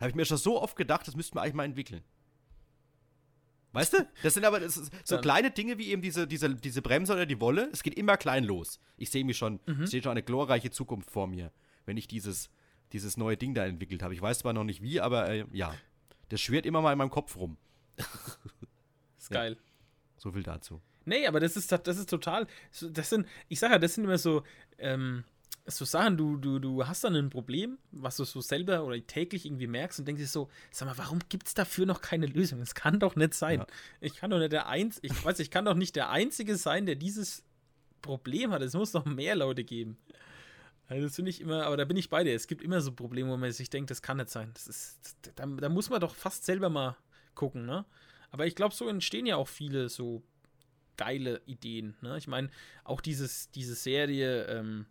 [0.00, 2.02] Habe ich mir schon so oft gedacht, das müssten wir eigentlich mal entwickeln.
[3.72, 4.06] Weißt du?
[4.22, 5.22] Das sind aber das so Dann.
[5.22, 7.70] kleine Dinge wie eben diese, diese, diese Bremse oder die Wolle.
[7.72, 8.80] Es geht immer klein los.
[8.96, 9.84] Ich sehe mich schon, mhm.
[9.84, 11.52] ich sehe schon eine glorreiche Zukunft vor mir,
[11.86, 12.50] wenn ich dieses,
[12.92, 14.14] dieses neue Ding da entwickelt habe.
[14.14, 15.74] Ich weiß zwar noch nicht wie, aber äh, ja.
[16.28, 17.56] Das schwirrt immer mal in meinem Kopf rum.
[19.18, 19.40] ist ja.
[19.40, 19.58] geil.
[20.16, 20.80] So viel dazu.
[21.04, 22.46] Nee, aber das ist, das ist total.
[22.90, 24.42] Das sind, ich sage ja, das sind immer so,
[24.78, 25.24] ähm,
[25.66, 29.46] so Sachen, du, du, du hast dann ein Problem, was du so selber oder täglich
[29.46, 32.58] irgendwie merkst und denkst dir so, sag mal, warum gibt es dafür noch keine Lösung?
[32.58, 33.60] Das kann doch nicht sein.
[33.60, 33.66] Ja.
[34.00, 36.86] Ich kann doch nicht der Einz ich weiß, ich kann doch nicht der Einzige sein,
[36.86, 37.44] der dieses
[38.00, 38.62] Problem hat.
[38.62, 39.98] Es muss noch mehr Leute geben.
[40.88, 42.34] Also das finde ich immer, aber da bin ich bei dir.
[42.34, 44.50] Es gibt immer so Probleme, wo man sich denkt, das kann nicht sein.
[44.54, 46.96] Das ist, da, da muss man doch fast selber mal
[47.34, 47.84] gucken, ne?
[48.30, 50.22] Aber ich glaube, so entstehen ja auch viele so
[50.96, 52.18] geile Ideen, ne?
[52.18, 52.50] Ich meine,
[52.84, 54.86] auch dieses, diese Serie, ähm,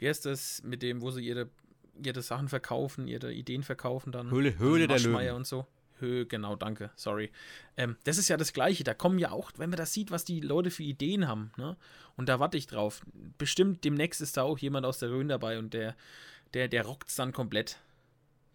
[0.00, 1.48] wie heißt das mit dem, wo sie ihre,
[2.02, 4.30] ihre Sachen verkaufen, ihre Ideen verkaufen dann?
[4.30, 5.34] Höhle, Höhle der Löwen.
[5.34, 5.66] und so.
[5.98, 7.30] Höhe, genau, danke, sorry.
[7.76, 8.84] Ähm, das ist ja das Gleiche.
[8.84, 11.76] Da kommen ja auch, wenn man das sieht, was die Leute für Ideen haben, ne?
[12.16, 13.02] Und da warte ich drauf.
[13.36, 15.94] Bestimmt demnächst ist da auch jemand aus der Rhön dabei und der,
[16.54, 17.78] der, der rockt es dann komplett.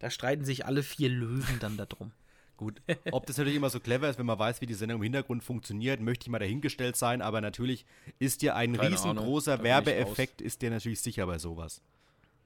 [0.00, 2.10] Da streiten sich alle vier Löwen dann darum.
[2.56, 2.80] Gut,
[3.12, 5.44] ob das natürlich immer so clever ist, wenn man weiß, wie die Sendung im Hintergrund
[5.44, 7.84] funktioniert, möchte ich mal dahingestellt sein, aber natürlich
[8.18, 11.82] ist dir ein Keine riesengroßer Werbeeffekt, ist dir natürlich sicher bei sowas.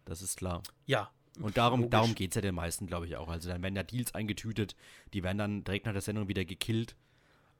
[0.05, 0.63] Das ist klar.
[0.87, 1.11] Ja.
[1.41, 3.29] Und darum, darum geht es ja den meisten, glaube ich, auch.
[3.29, 4.75] Also dann werden ja Deals eingetütet,
[5.15, 6.97] die werden dann direkt nach der Sendung wieder gekillt.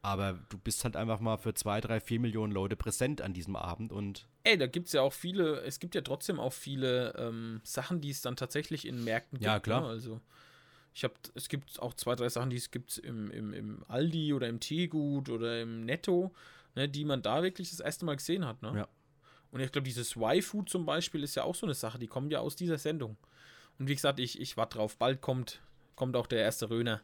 [0.03, 3.55] Aber du bist halt einfach mal für zwei, drei, vier Millionen Leute präsent an diesem
[3.55, 4.27] Abend und.
[4.45, 8.01] Ey, da gibt es ja auch viele, es gibt ja trotzdem auch viele ähm, Sachen,
[8.01, 9.47] die es dann tatsächlich in Märkten gibt.
[9.47, 9.83] Ja, klar.
[9.83, 9.89] Ne?
[9.89, 10.21] Also
[10.95, 14.33] ich habe, es gibt auch zwei, drei Sachen, die es gibt im, im, im Aldi
[14.33, 16.33] oder im Teegut oder im Netto,
[16.75, 18.63] ne, die man da wirklich das erste Mal gesehen hat.
[18.63, 18.73] Ne?
[18.77, 18.89] Ja.
[19.53, 22.31] Und ich glaube, dieses Y-Food zum Beispiel ist ja auch so eine Sache, die kommen
[22.31, 23.17] ja aus dieser Sendung.
[23.79, 24.97] Und wie gesagt, ich, ich warte drauf.
[24.97, 25.61] Bald kommt,
[25.97, 27.01] kommt auch der erste Röner.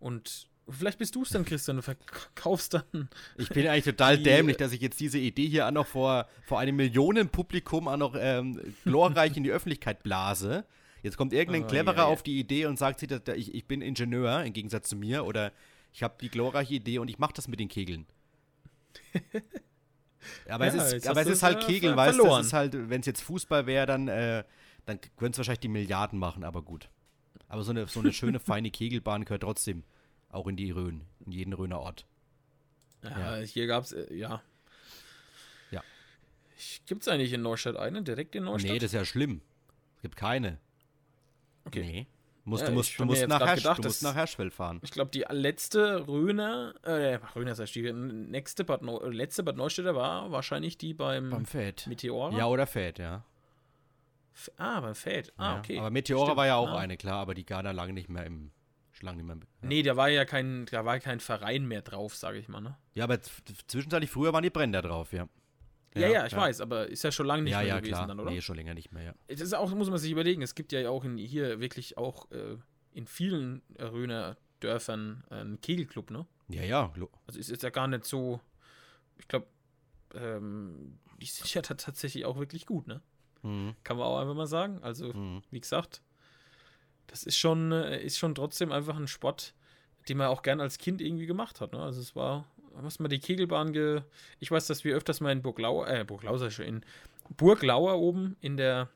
[0.00, 3.08] Und vielleicht bist du es dann, Christian, du verkaufst dann.
[3.38, 6.58] Ich bin eigentlich total dämlich, dass ich jetzt diese Idee hier auch noch vor, vor
[6.58, 10.64] einem Millionenpublikum auch noch ähm, glorreich in die Öffentlichkeit blase.
[11.02, 12.06] Jetzt kommt irgendein oh, Cleverer ja, ja.
[12.06, 15.52] auf die Idee und sagt sich, ich, ich bin Ingenieur im Gegensatz zu mir oder
[15.92, 18.06] ich habe die glorreiche Idee und ich mache das mit den Kegeln.
[20.48, 22.26] aber ja, es ist, aber es ist halt Kegeln, weißt du?
[22.36, 24.44] Es ist halt, wenn es jetzt Fußball wäre, dann, äh,
[24.86, 26.88] dann würden es wahrscheinlich die Milliarden machen, aber gut.
[27.48, 29.84] Aber so eine, so eine schöne, feine Kegelbahn gehört trotzdem
[30.30, 32.06] auch in die Rhön, in jeden Rhöner Ort.
[33.02, 33.44] Ja, ja.
[33.44, 34.42] hier gab es, äh, ja.
[35.70, 35.82] Ja.
[36.86, 38.72] Gibt es eigentlich in Neustadt einen, direkt in Neustadt?
[38.72, 39.40] Nee, das ist ja schlimm.
[39.96, 40.58] Es gibt keine.
[41.68, 41.80] Okay.
[41.82, 42.06] Nee.
[42.44, 44.80] Musst, Ja, du musst, du musst, nach, Hersch, gedacht, du musst nach Herschfeld fahren.
[44.82, 49.94] Ich glaube, die letzte Röner, äh, Röner ist die nächste Bad Neu letzte Bad Neustädter
[49.94, 51.86] war wahrscheinlich die beim, Beim Fett.
[51.86, 52.36] Meteora.
[52.38, 53.22] Ja, oder Fett, ja.
[54.34, 55.32] F- ah, beim Feld.
[55.36, 55.58] Ah, ja.
[55.58, 55.78] okay.
[55.78, 56.36] Aber Meteora Stimmt.
[56.38, 56.78] war ja auch Ah.
[56.78, 58.50] eine, klar, aber die gar da lange nicht mehr im.
[59.00, 59.36] Nicht mehr.
[59.36, 62.60] Ja, Nee, da war ja kein, da war kein Verein mehr drauf, sage ich mal,
[62.60, 62.76] ne?
[62.94, 65.28] ja aber zwischenzeitlich früher waren die Brenner drauf, ja.
[65.94, 68.06] Ja, ja, ich weiß, aber ist ja schon lange nicht ja, mehr ja, gewesen klar.
[68.06, 68.30] dann, oder?
[68.30, 69.14] Nee, schon länger nicht mehr, ja.
[69.26, 72.30] Das ist auch, muss man sich überlegen, es gibt ja auch in, hier wirklich auch
[72.30, 72.56] äh,
[72.92, 76.26] in vielen Röner Dörfern einen Kegelclub, ne?
[76.48, 76.92] Ja, ja.
[77.26, 78.40] Also ist jetzt ja gar nicht so,
[79.18, 79.46] ich glaube,
[80.14, 83.00] ähm, die sind ja tatsächlich auch wirklich gut, ne?
[83.42, 83.74] Mhm.
[83.84, 84.82] Kann man auch einfach mal sagen.
[84.82, 85.42] Also, Mhm.
[85.50, 86.02] wie gesagt,
[87.06, 89.54] das ist schon, äh, ist schon trotzdem einfach ein Sport,
[90.08, 91.72] den man auch gern als Kind irgendwie gemacht hat.
[91.72, 91.80] Ne?
[91.82, 92.46] Also es war,
[92.82, 94.02] was mal die Kegelbahn ge.
[94.40, 96.84] Ich weiß, dass wir öfters mal in Burglau, äh, Burglau sei schon, in
[97.36, 98.88] Burglauer oben in der,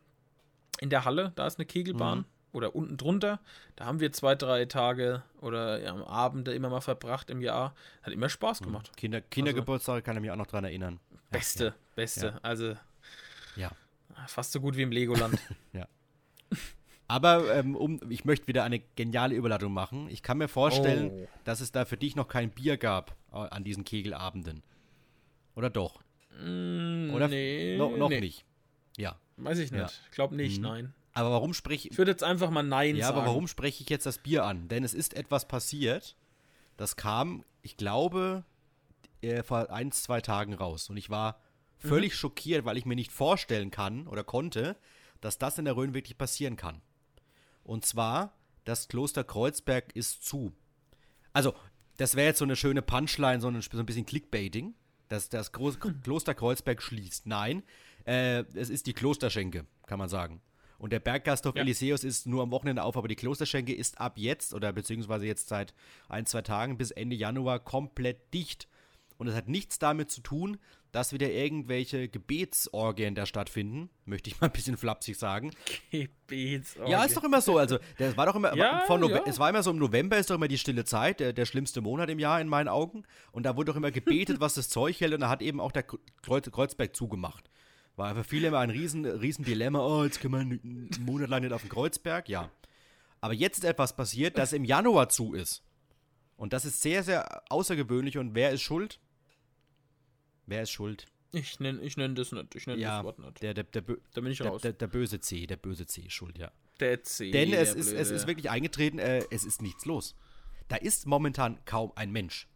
[0.81, 2.19] in der Halle, da ist eine Kegelbahn.
[2.21, 2.25] Mhm.
[2.55, 3.41] Oder unten drunter.
[3.77, 7.75] Da haben wir zwei, drei Tage oder ja, am Abend immer mal verbracht im Jahr.
[8.03, 8.95] Hat immer Spaß gemacht.
[8.95, 11.01] Kinder, Kindergeburtstage kann ich mich auch noch dran erinnern.
[11.31, 12.27] Beste, beste.
[12.27, 12.39] Ja.
[12.43, 12.75] Also
[13.57, 13.71] Ja.
[14.27, 15.39] fast so gut wie im Legoland.
[17.13, 20.09] Aber ähm, um, ich möchte wieder eine geniale Überleitung machen.
[20.09, 21.29] Ich kann mir vorstellen, Oh.
[21.45, 24.63] dass es da für dich noch kein Bier gab äh, an diesen Kegelabenden.
[25.55, 26.01] Oder doch?
[26.43, 28.21] Mm, Oder nee, no, noch nee.
[28.21, 28.47] nicht.
[28.97, 29.19] Ja.
[29.37, 29.81] Weiß ich nicht.
[29.81, 29.91] Ja.
[30.07, 30.63] Ich glaube nicht, Mhm.
[30.65, 30.95] nein.
[31.13, 33.19] Aber warum spreche Ich würde jetzt einfach mal Nein Ja, sagen.
[33.19, 34.69] aber warum spreche ich jetzt das Bier an?
[34.69, 36.17] Denn es ist etwas passiert,
[36.79, 38.45] das kam, ich glaube,
[39.21, 40.89] äh, vor ein, zwei Tagen raus.
[40.89, 41.39] Und ich war
[41.83, 41.89] Mhm.
[41.89, 44.77] völlig schockiert, weil ich mir nicht vorstellen kann oder konnte,
[45.21, 46.81] dass das in der Rhön wirklich passieren kann.
[47.65, 48.35] Und zwar,
[48.65, 50.53] das Kloster Kreuzberg ist zu.
[51.33, 51.55] Also,
[51.97, 54.75] das wäre jetzt so eine schöne Punchline, so ein, so ein bisschen Clickbaiting,
[55.09, 56.03] dass das Groß Hm.
[56.03, 57.27] Kloster Kreuzberg schließt.
[57.27, 57.63] Nein,
[58.07, 60.41] äh, es ist die Klosterschenke, kann man sagen.
[60.79, 61.63] Und der Berggasthof Ja.
[61.63, 65.47] Eliseus ist nur am Wochenende auf, aber die Klosterschenke ist ab jetzt oder beziehungsweise jetzt
[65.49, 65.75] seit
[66.09, 68.67] ein, zwei Tagen bis Ende Januar komplett dicht.
[69.23, 70.59] Und es hat nichts damit zu tun,
[70.91, 75.53] dass wieder irgendwelche Gebetsorgien da stattfinden, möchte ich mal ein bisschen flapsig sagen.
[75.93, 76.91] Gebetsorgie.
[76.91, 77.57] Ja, ist doch immer so.
[77.57, 79.23] Also, das war doch immer, Ja, von ja.
[79.25, 81.81] es war immer so, im November ist doch immer die stille Zeit, der, der schlimmste
[81.81, 83.05] Monat im Jahr in meinen Augen.
[83.31, 85.15] Und da wurde doch immer gebetet, was das Zeug hält.
[85.15, 87.49] Und da hat eben auch der Kreuz, Kreuzberg zugemacht.
[87.95, 89.87] War für viele immer ein riesen, riesen Dilemma.
[89.87, 92.29] Oh, jetzt können wir einen Monat lang nicht auf den Kreuzberg.
[92.29, 92.51] Ja.
[93.21, 95.63] Aber jetzt ist etwas passiert, das im Januar zu ist.
[96.37, 98.19] Und das ist sehr, sehr außergewöhnlich.
[98.19, 98.99] Und wer ist schuld?
[100.53, 101.07] Wer ist schuld?
[101.33, 102.55] Ich nenne ich nenn das nicht.
[102.55, 103.43] Ich nenne Ja, das Wort nicht.
[103.43, 103.81] Der, der, der,
[104.13, 104.61] Da bin ich der, raus.
[104.61, 106.53] der, der böse C, der böse C ist schuld, ja.
[106.79, 107.31] Der C.
[107.31, 110.15] Denn es ist, es ist wirklich eingetreten, äh, es ist nichts los.
[110.69, 112.49] Da ist momentan kaum ein Mensch.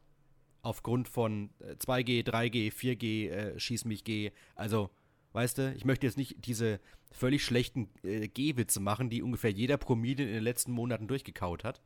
[0.61, 4.33] Aufgrund von äh, 2G, 3G, 4G, äh, Schieß mich G.
[4.57, 4.91] Also,
[5.33, 6.79] weißt du, ich möchte jetzt nicht diese
[7.13, 11.81] völlig schlechten äh, G-Witze machen, die ungefähr jeder Promille in den letzten Monaten durchgekaut hat.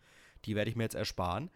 [0.45, 1.51] Die werde ich mir jetzt ersparen.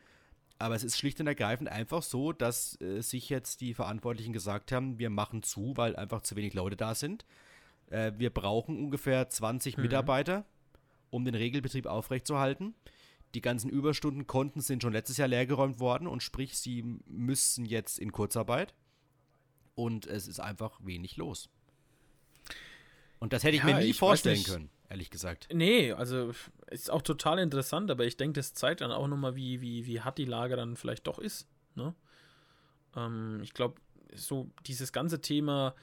[0.59, 4.73] Aber es ist schlicht und ergreifend einfach so, dass äh, sich jetzt die Verantwortlichen gesagt
[4.73, 7.25] haben, wir machen zu, weil einfach zu wenig Leute da sind.
[7.91, 10.45] Äh, wir brauchen ungefähr 20 Mitarbeiter,
[11.11, 12.75] um den Regelbetrieb aufrechtzuerhalten.
[13.35, 18.13] Die ganzen Überstundenkonten sind schon letztes Jahr leergeräumt worden und sprich, sie müssen jetzt in
[18.13, 18.75] Kurzarbeit.
[19.75, 21.51] Und es ist einfach wenig los.
[23.19, 25.49] Und das hätte ich Ja, mir nie ich vorstellen können, ehrlich gesagt.
[25.53, 26.33] Nee, also
[26.71, 30.01] ist auch total interessant, aber ich denke, das zeigt dann auch nochmal, wie, wie, wie
[30.01, 31.49] hart die Lage dann vielleicht doch ist.
[31.75, 31.95] Ne?
[32.97, 33.75] Ähm, ich glaube,
[34.15, 35.75] so dieses ganze Thema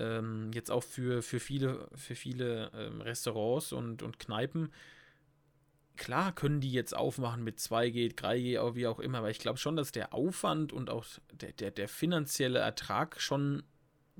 [0.00, 4.72] ähm, jetzt auch für, für viele, für viele ähm, Restaurants und, und Kneipen,
[5.96, 9.58] klar können die jetzt aufmachen mit 2G, 3G, auch wie auch immer, aber ich glaube
[9.58, 13.62] schon, dass der Aufwand und auch der, der, der finanzielle Ertrag schon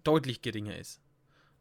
[0.05, 1.01] deutlich geringer ist.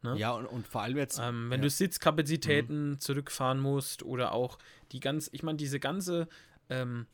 [0.02, 0.16] Ne?
[0.18, 1.18] Ja, und, und vor allem jetzt.
[1.18, 1.58] Ähm, wenn ja.
[1.58, 1.62] Mhm.
[1.62, 4.58] du Sitzkapazitäten zurückfahren musst oder auch
[4.92, 6.28] die ganze, ich meine, diese ganze,
[6.70, 7.06] ähm,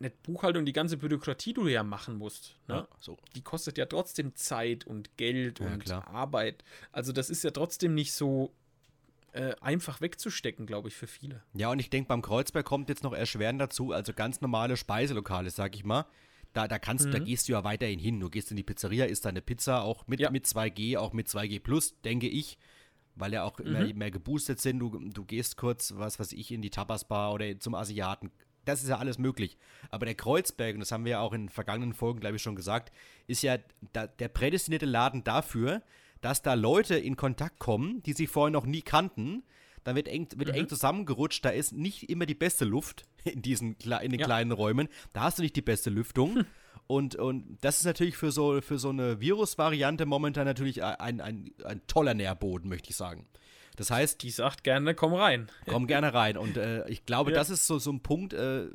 [0.00, 2.74] nicht Buchhaltung, die ganze Bürokratie, die du ja machen musst, ne?
[2.74, 3.16] ja, so.
[3.34, 6.06] die kostet ja trotzdem Zeit und Geld Ja, und klar.
[6.08, 6.64] Arbeit.
[6.90, 8.52] Also das ist ja trotzdem nicht so
[9.32, 11.42] äh, einfach wegzustecken, glaube ich, für viele.
[11.54, 15.50] Ja, und ich denke, beim Kreuzberg kommt jetzt noch erschwerend dazu, also ganz normale Speiselokale,
[15.50, 16.04] sag ich mal.
[16.52, 17.24] Da, da kannst da Mhm.
[17.24, 18.20] gehst du ja weiterhin hin.
[18.20, 20.30] Du gehst in die Pizzeria, isst deine Pizza, auch mit, Ja.
[20.30, 22.58] mit 2G, auch mit 2G Plus, denke ich.
[23.14, 23.98] Weil ja auch immer Mhm.
[23.98, 24.78] mehr geboostet sind.
[24.78, 28.30] Du, du gehst kurz, was weiß ich, in die Tapas-Bar oder zum Asiaten.
[28.64, 29.58] Das ist ja alles möglich.
[29.90, 32.54] Aber der Kreuzberg, und das haben wir ja auch in vergangenen Folgen, glaube ich, schon
[32.56, 32.92] gesagt,
[33.26, 33.58] ist ja
[33.92, 35.82] da, der prädestinierte Laden dafür,
[36.20, 39.42] dass da Leute in Kontakt kommen, die sie vorher noch nie kannten.
[39.84, 40.54] Dann wird eng, wird Mhm.
[40.54, 41.44] eng zusammengerutscht.
[41.44, 44.26] Da ist nicht immer die beste Luft in diesen in den Ja.
[44.26, 44.88] kleinen Räumen.
[45.12, 46.44] Da hast du nicht die beste Lüftung.
[46.86, 51.50] Und, und das ist natürlich für so, für so eine Virusvariante momentan natürlich ein, ein,
[51.64, 53.26] ein toller Nährboden, möchte ich sagen.
[53.76, 54.22] Das heißt.
[54.22, 55.48] Die sagt gerne, komm rein.
[55.66, 56.36] Komm gerne rein.
[56.36, 57.36] Und äh, ich glaube, ja.
[57.38, 58.68] das ist so, so ein Punkt, äh,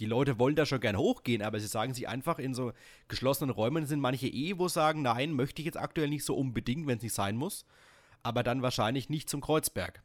[0.00, 2.72] die Leute wollen da schon gern hochgehen, aber sie sagen sich einfach, in so
[3.08, 6.86] geschlossenen Räumen sind manche eh, wo sagen, nein, möchte ich jetzt aktuell nicht so unbedingt,
[6.86, 7.64] wenn es nicht sein muss.
[8.22, 10.02] Aber dann wahrscheinlich nicht zum Kreuzberg.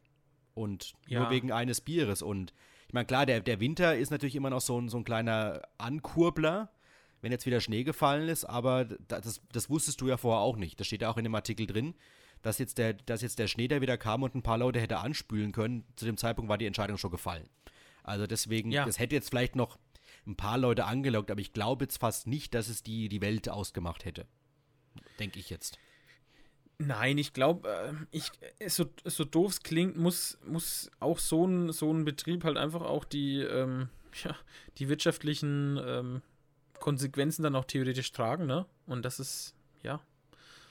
[0.54, 1.20] Und ja.
[1.20, 2.22] nur wegen eines Bieres.
[2.22, 2.52] Und
[2.90, 5.62] ich meine, klar, der, der Winter ist natürlich immer noch so ein, so ein kleiner
[5.78, 6.72] Ankurbler,
[7.20, 10.80] wenn jetzt wieder Schnee gefallen ist, aber das, das wusstest du ja vorher auch nicht.
[10.80, 11.94] Das steht ja auch in dem Artikel drin,
[12.42, 14.98] dass jetzt, der, dass jetzt der Schnee, der wieder kam und ein paar Leute hätte
[14.98, 17.48] anspülen können, zu dem Zeitpunkt war die Entscheidung schon gefallen.
[18.02, 18.84] Also deswegen, ja.
[18.84, 19.78] das hätte jetzt vielleicht noch
[20.26, 23.48] ein paar Leute angelockt, aber ich glaube jetzt fast nicht, dass es die, die Welt
[23.48, 24.26] ausgemacht hätte.
[25.20, 25.78] Denke ich jetzt.
[26.82, 28.30] Nein, ich glaube, äh, ich,
[28.66, 32.80] so, so doof es klingt, muss, muss auch so ein, so ein Betrieb halt einfach
[32.80, 33.90] auch die, ähm,
[34.24, 34.34] ja,
[34.78, 36.22] die wirtschaftlichen ähm,
[36.78, 38.64] Konsequenzen dann auch theoretisch tragen, ne?
[38.86, 40.00] Und das ist, ja.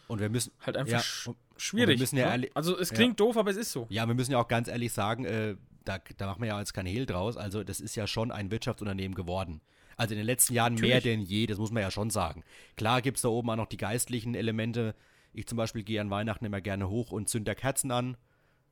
[0.08, 2.00] Und wir müssen halt einfach ja, sch schwierig.
[2.00, 2.50] wir müssen ja ne?
[2.56, 3.86] Also es klingt doof, aber es ist so.
[3.90, 5.56] Ja, wir müssen ja auch ganz ehrlich sagen, äh,
[5.86, 7.38] da, da machen wir ja jetzt kein Hehl draus.
[7.38, 9.62] Also das ist ja schon ein Wirtschaftsunternehmen geworden.
[9.96, 10.94] Also in den letzten Jahren Natürlich.
[10.94, 12.44] mehr denn je, das muss man ja schon sagen.
[12.78, 14.96] Klar gibt es da oben auch noch die geistlichen Elemente,
[15.34, 18.18] ich zum Beispiel gehe an Weihnachten immer gerne hoch und zünde Kerzen an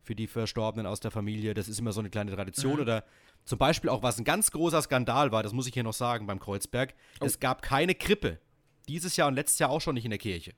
[0.01, 1.53] für die Verstorbenen aus der Familie.
[1.53, 2.75] Das ist immer so eine kleine Tradition.
[2.75, 2.81] Mhm.
[2.81, 3.03] Oder
[3.45, 6.27] zum Beispiel auch, was ein ganz großer Skandal war, das muss ich hier noch sagen
[6.27, 6.93] beim Kreuzberg.
[7.19, 7.25] Oh.
[7.25, 8.39] Es gab keine Krippe.
[8.87, 10.53] Dieses Jahr und letztes Jahr auch schon nicht in der Kirche.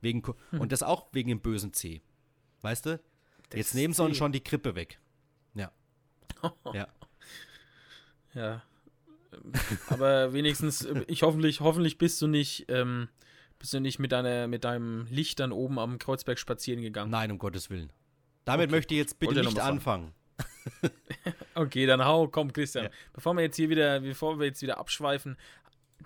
[0.00, 0.60] Wegen, hm.
[0.60, 2.02] Und das auch wegen dem bösen C.
[2.62, 3.00] Weißt du?
[3.50, 5.00] Das Jetzt nehmen sie uns schon die Krippe weg.
[5.54, 5.72] Ja.
[6.72, 6.88] ja.
[8.34, 8.62] Ja.
[9.88, 13.08] Aber wenigstens, ich hoffentlich, hoffentlich bist du nicht ähm,
[13.58, 17.10] bist du nicht mit, deiner, mit deinem Licht dann oben am Kreuzberg spazieren gegangen?
[17.10, 17.92] Nein, um Gottes Willen.
[18.44, 18.76] Damit okay.
[18.76, 20.14] möchte ich jetzt bitte nicht anfangen.
[21.54, 22.86] okay, dann hau, komm, Christian.
[22.86, 22.90] Ja.
[23.12, 25.36] Bevor wir jetzt hier wieder, bevor wir jetzt wieder abschweifen,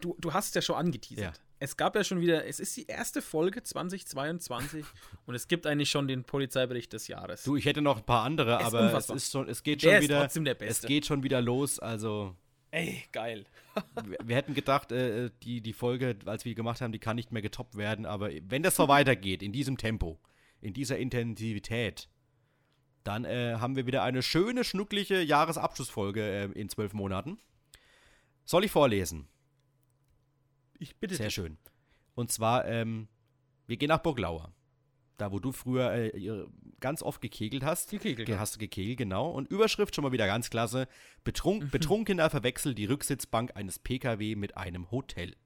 [0.00, 1.36] du, du hast ja schon angeteasert.
[1.36, 1.42] Ja.
[1.58, 4.84] Es gab ja schon wieder, es ist die erste Folge 2022
[5.26, 7.44] und es gibt eigentlich schon den Polizeibericht des Jahres.
[7.44, 9.92] Du, ich hätte noch ein paar andere, es aber es ist schon, es geht schon
[9.92, 10.28] der wieder,
[10.60, 12.34] es geht schon wieder los, also
[12.72, 13.44] Ey, geil.
[14.02, 17.16] wir, wir, hätten gedacht, äh, die, die Folge, als wir die gemacht haben, die kann
[17.16, 18.06] nicht mehr getoppt werden.
[18.06, 20.18] Aber wenn das so weitergeht, in diesem Tempo,
[20.62, 22.08] in dieser Intensivität,
[23.04, 27.38] dann äh, haben wir wieder eine schöne, schnuckliche Jahresabschlussfolge äh, in zwölf Monaten.
[28.46, 29.28] Soll ich vorlesen?
[30.78, 31.16] Ich bitte.
[31.16, 31.34] Sehr dich.
[31.34, 31.58] schön.
[32.14, 33.08] Und zwar, ähm,
[33.66, 34.50] wir gehen nach Burglauer.
[35.22, 36.46] Da, wo du früher äh,
[36.80, 37.90] ganz oft gekegelt hast.
[37.90, 38.26] Gekegelt.
[38.26, 39.30] Ge hast du gekegelt, genau.
[39.30, 40.88] Und Überschrift schon mal wieder ganz klasse.
[41.22, 41.70] Betrunk, mhm.
[41.70, 45.36] Betrunkener verwechselt die Rücksitzbank eines PKW mit einem Hotel.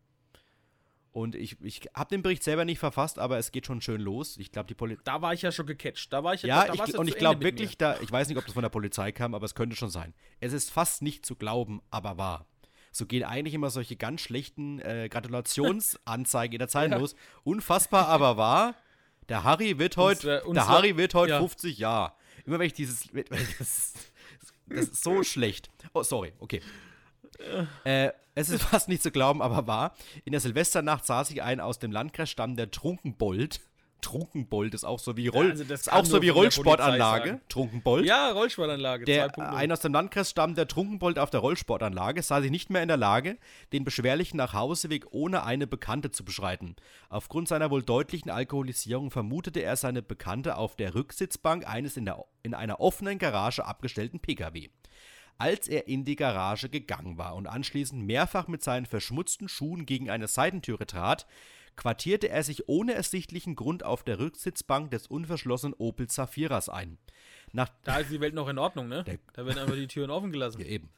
[1.12, 4.38] Und ich, ich habe den Bericht selber nicht verfasst, aber es geht schon schön los.
[4.38, 5.02] Ich glaube, die Polizei.
[5.04, 6.10] Da war ich ja schon gecatcht.
[6.10, 6.64] Da war ich ja.
[6.64, 9.12] Ja, ich, und ich glaube wirklich, da, ich weiß nicht, ob das von der Polizei
[9.12, 10.14] kam, aber es könnte schon sein.
[10.40, 12.46] Es ist fast nicht zu glauben, aber wahr.
[12.92, 16.96] So gehen eigentlich immer solche ganz schlechten äh, Gratulationsanzeigen in der Zeit ja.
[16.96, 17.14] los.
[17.44, 18.74] Unfassbar, aber wahr.
[19.28, 21.38] Der Harry wird heute, der Harry wird heute ja.
[21.40, 22.12] 50 Jahre.
[22.44, 23.08] Immer wenn ich dieses,
[23.58, 23.92] das,
[24.66, 25.70] das ist so schlecht.
[25.92, 26.60] Oh, sorry, okay.
[27.84, 29.94] Äh, es ist fast nicht zu glauben, aber wahr.
[30.24, 33.60] In der Silvesternacht saß ich ein aus dem Landkreis stammender Trunkenbold
[34.06, 37.40] Trunkenbold ist auch so wie Roll, ja, also ist auch so wie Rollsportanlage.
[37.48, 38.06] Trunkenbold.
[38.06, 39.04] Ja, Rollsportanlage.
[39.04, 42.82] Der ein aus dem Landkreis stammt der Trunkenbold auf der Rollsportanlage sah sich nicht mehr
[42.82, 43.36] in der Lage,
[43.72, 46.76] den beschwerlichen Nachhauseweg ohne eine Bekannte zu beschreiten.
[47.08, 52.24] Aufgrund seiner wohl deutlichen Alkoholisierung vermutete er seine Bekannte auf der Rücksitzbank eines in, der,
[52.44, 54.68] in einer offenen Garage abgestellten PKW.
[55.36, 60.10] Als er in die Garage gegangen war und anschließend mehrfach mit seinen verschmutzten Schuhen gegen
[60.10, 61.26] eine Seitentüre trat,
[61.76, 66.98] quartierte er sich ohne ersichtlichen Grund auf der Rücksitzbank des unverschlossenen Opel Zaphiras ein.
[67.52, 69.04] Nach da ist die Welt noch in Ordnung, ne?
[69.34, 70.60] Da werden einfach die Türen offen gelassen.
[70.60, 70.90] Ja, eben.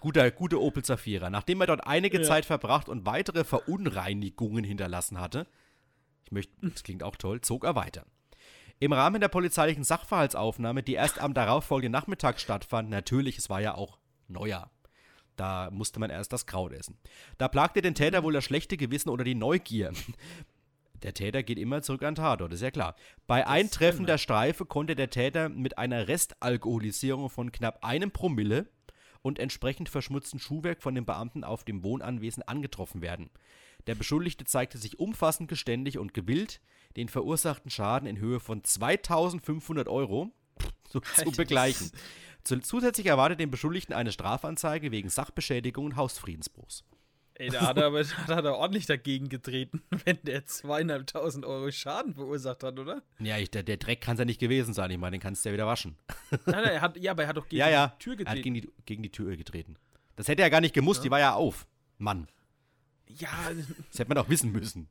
[0.00, 1.30] Guter, gute Opel Zafira.
[1.30, 2.24] Nachdem er dort einige ja.
[2.24, 5.46] Zeit verbracht und weitere Verunreinigungen hinterlassen hatte,
[6.24, 8.04] ich möchte, das klingt auch toll, zog er weiter.
[8.80, 13.74] Im Rahmen der polizeilichen Sachverhaltsaufnahme, die erst am darauffolgenden Nachmittag stattfand, natürlich, es war ja
[13.74, 13.98] auch
[14.28, 14.70] Neujahr,
[15.38, 16.98] da musste man erst das Kraut essen.
[17.38, 19.92] Da plagte den Täter wohl das schlechte Gewissen oder die Neugier.
[21.02, 22.96] Der Täter geht immer zurück an Tatort, ist ja klar.
[23.28, 28.66] Bei das Eintreffen der Streife konnte der Täter mit einer Restalkoholisierung von knapp einem Promille
[29.22, 33.30] und entsprechend verschmutzten Schuhwerk von den Beamten auf dem Wohnanwesen angetroffen werden.
[33.86, 36.60] Der Beschuldigte zeigte sich umfassend geständig und gewillt,
[36.96, 40.32] den verursachten Schaden in Höhe von 2500 Euro
[40.88, 41.90] zu, zu begleichen.
[42.62, 46.84] Zusätzlich erwartet den Beschuldigten eine Strafanzeige wegen Sachbeschädigung und Hausfriedensbruchs.
[47.34, 52.14] Ey, da hat er aber hat er ordentlich dagegen getreten, wenn der zweieinhalbtausend Euro Schaden
[52.14, 53.02] verursacht hat, oder?
[53.20, 54.90] Ja, ich, der, der, Dreck kann es ja nicht gewesen sein.
[54.90, 55.96] Ich meine, den kannst du ja wieder waschen.
[56.30, 57.86] Nein, nein, er hat, ja, aber er hat doch gegen ja, ja.
[57.88, 58.36] die Tür getreten.
[58.36, 59.76] Er hat gegen die, gegen die Tür getreten.
[60.16, 61.04] Das hätte er gar nicht gemusst, ja.
[61.04, 61.68] die war ja auf.
[61.98, 62.26] Mann.
[63.06, 63.28] Ja.
[63.90, 64.88] Das hätte man auch wissen müssen.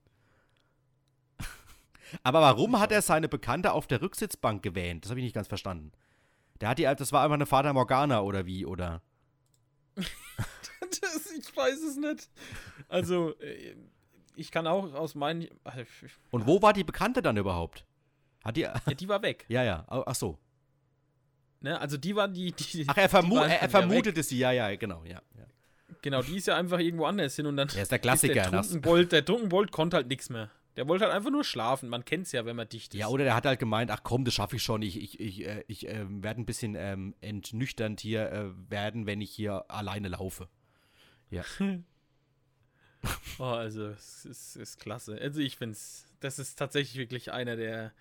[2.24, 5.04] Aber warum hat er seine Bekannte auf der Rücksitzbank gewähnt?
[5.04, 5.92] Das habe ich nicht ganz verstanden.
[6.62, 9.02] Der hat die, das war einfach eine Vater Morgana oder wie, oder?
[9.96, 12.30] das, ich weiß es nicht.
[12.88, 13.76] Also, äh,
[14.36, 15.48] ich kann auch aus meinen.
[15.64, 15.84] Also,
[16.32, 17.86] Und wo war die Bekannte dann überhaupt?
[18.44, 18.62] Hat die.
[18.62, 19.46] Ja, die war weg.
[19.50, 19.86] ja, ja.
[19.90, 20.38] Ach so.
[21.60, 22.52] Ne, also die war die.
[22.52, 25.46] die Ach, er, vermu er, er vermutete sie, ja, ja, genau, ja, ja.
[26.02, 27.68] Genau, die ist ja einfach irgendwo anders hin und dann.
[27.70, 28.46] Der ist der Klassiker.
[28.46, 30.52] Ist der Trunkenbold, der Trunkenbold konnte halt nichts mehr.
[30.78, 31.90] Der wollte halt einfach nur schlafen.
[31.90, 33.00] Man kennt es ja, wenn man dicht ist.
[33.00, 34.84] Ja, oder der hat halt gemeint, ach komm, das schaffe ich schon.
[34.84, 39.20] Ich, ich, ich, äh, ich äh, werde ein bisschen ähm, entnüchternd hier äh, werden, wenn
[39.20, 40.48] ich hier alleine laufe.
[41.32, 41.44] Ja.
[43.40, 45.18] oh, also, es ist, ist klasse.
[45.20, 47.94] Also, ich finde es, das ist tatsächlich wirklich einer der.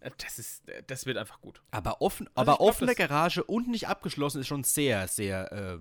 [0.00, 1.62] äh, Das ist, das wird einfach gut.
[1.70, 5.78] Aber, offen, Also aber glaub, offene Garage und nicht abgeschlossen ist schon sehr, sehr äh,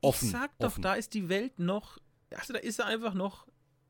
[0.00, 0.26] offen.
[0.26, 0.82] ich sag doch, offen.
[0.82, 1.98] da ist die Welt noch.
[2.30, 3.46] Also, da ist er einfach noch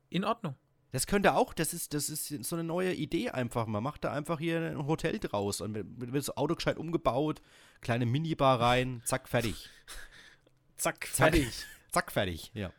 [0.09, 0.55] in Ordnung.
[0.91, 3.67] Das könnte auch, das ist, das ist so eine neue Idee einfach.
[3.67, 7.41] Man macht da einfach hier ein Hotel draus und wird das Auto gescheit umgebaut,
[7.81, 9.69] kleine Minibar rein, zack, fertig.
[10.77, 11.33] Zack, Zack.
[11.33, 11.65] fertig.
[11.91, 12.71] Zack, fertig, ja.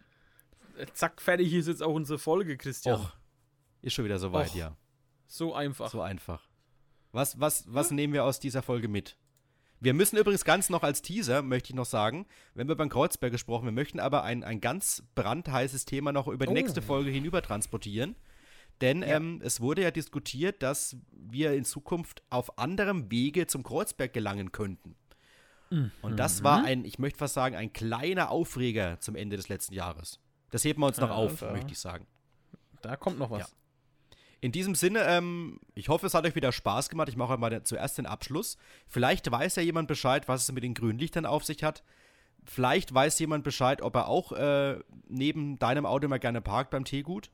[0.77, 3.01] Äh, Zack, fertig ist jetzt auch unsere Folge, Christian.
[3.01, 3.13] Och,
[3.83, 4.55] ist schon wieder soweit, Och.
[4.57, 4.77] ja.
[5.27, 5.91] So einfach.
[5.91, 6.49] So einfach.
[7.13, 9.17] Was, was, was nehmen wir aus dieser Folge mit?
[9.81, 13.33] Wir müssen übrigens ganz noch als Teaser, möchte ich noch sagen, wenn wir beim Kreuzberg
[13.33, 16.55] gesprochen, wir möchten aber ein, ein ganz brandheißes Thema noch über die Oh.
[16.55, 18.15] nächste Folge hinüber transportieren.
[18.83, 19.17] Denn Ja.
[19.17, 24.53] ähm, es wurde ja diskutiert, dass wir in Zukunft auf anderem Wege zum Kreuzberg gelangen
[24.53, 24.97] könnten.
[26.03, 26.45] Und das Mhm.
[26.45, 30.19] war ein, ich möchte fast sagen, ein kleiner Aufreger zum Ende des letzten Jahres.
[30.51, 32.07] Das heben wir uns noch Ja, auf, möchte ich sagen.
[32.83, 33.41] Da kommt noch was.
[33.41, 33.47] Ja.
[34.43, 37.09] In diesem Sinne, ähm, ich hoffe, es hat euch wieder Spaß gemacht.
[37.09, 38.57] Ich mache mal zuerst den Abschluss.
[38.87, 41.83] Vielleicht weiß ja jemand Bescheid, was es mit den grünen Lichtern auf sich hat.
[42.45, 44.79] Vielleicht weiß jemand Bescheid, ob er auch äh,
[45.09, 47.31] neben deinem Auto mal gerne parkt beim Teegut.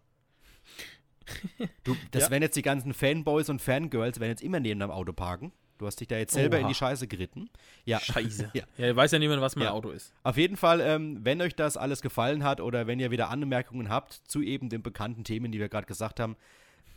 [1.84, 2.30] Du, das Ja.
[2.30, 5.52] werden jetzt die ganzen Fanboys und Fangirls werden jetzt immer neben deinem Auto parken.
[5.78, 6.68] Du hast dich da jetzt selber in Oha.
[6.70, 7.50] die Scheiße geritten.
[7.84, 8.00] Ja.
[8.00, 8.50] Scheiße.
[8.54, 8.62] Ja.
[8.78, 9.72] ja, weiß ja niemand, was mein Ja.
[9.72, 10.12] Auto ist.
[10.22, 13.90] Auf jeden Fall, ähm, wenn euch das alles gefallen hat oder wenn ihr wieder Anmerkungen
[13.90, 16.36] habt zu eben den bekannten Themen, die wir gerade gesagt haben,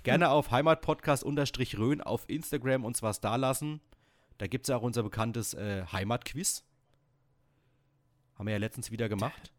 [0.03, 3.81] gerne auf Heimatpodcast-Rhön auf Instagram uns was da lassen.
[4.37, 6.63] Da gibt es ja auch unser bekanntes äh, Heimatquiz.
[8.35, 9.51] Haben wir ja letztens wieder gemacht.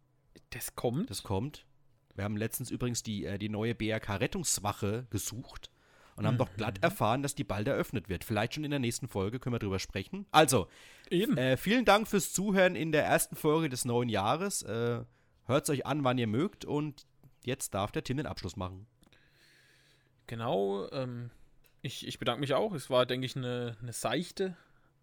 [0.50, 1.10] Das kommt.
[1.10, 1.66] Das kommt.
[2.14, 5.70] Wir haben letztens übrigens die, äh, die neue BRK-Rettungswache gesucht
[6.16, 8.24] und haben doch glatt erfahren, dass die bald eröffnet wird.
[8.24, 10.26] Vielleicht schon in der nächsten Folge können wir drüber sprechen.
[10.30, 10.68] Also,
[11.10, 14.62] äh, vielen Dank fürs Zuhören in der ersten Folge des neuen Jahres.
[14.62, 15.04] Äh,
[15.50, 16.64] Hört es euch an, wann ihr mögt.
[16.64, 17.06] Und
[17.44, 18.86] jetzt darf der Tim den Abschluss machen.
[20.30, 20.88] Genau.
[20.92, 21.30] Ähm,
[21.82, 22.72] ich, ich bedanke mich auch.
[22.72, 24.56] Es war, denke ich, eine, eine seichte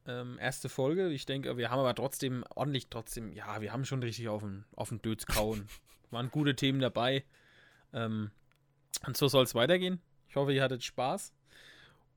[0.06, 1.10] ähm, erste Folge.
[1.10, 4.64] Ich denke, wir haben aber trotzdem ordentlich, trotzdem, ja, wir haben schon richtig auf den,
[4.74, 5.68] auf den Dötz kauen.
[6.12, 7.26] Waren gute Themen dabei.
[7.92, 8.32] Ähm,
[9.06, 10.00] und so soll es weitergehen.
[10.30, 11.34] Ich hoffe, ihr hattet Spaß.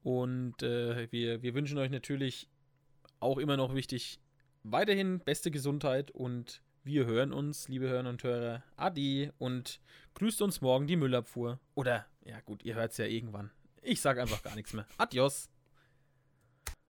[0.04, 2.48] Und äh, wir, wir wünschen euch natürlich
[3.18, 4.20] auch immer noch wichtig,
[4.62, 8.62] weiterhin beste Gesundheit und wir hören uns, liebe Hörer und Hörer.
[8.76, 9.80] Adi und
[10.14, 11.58] grüßt uns morgen die Müllabfuhr.
[11.74, 13.50] Oder, ja gut, ihr hört es ja irgendwann.
[13.82, 14.86] Ich sage einfach gar nichts mehr.
[14.98, 15.48] Adios.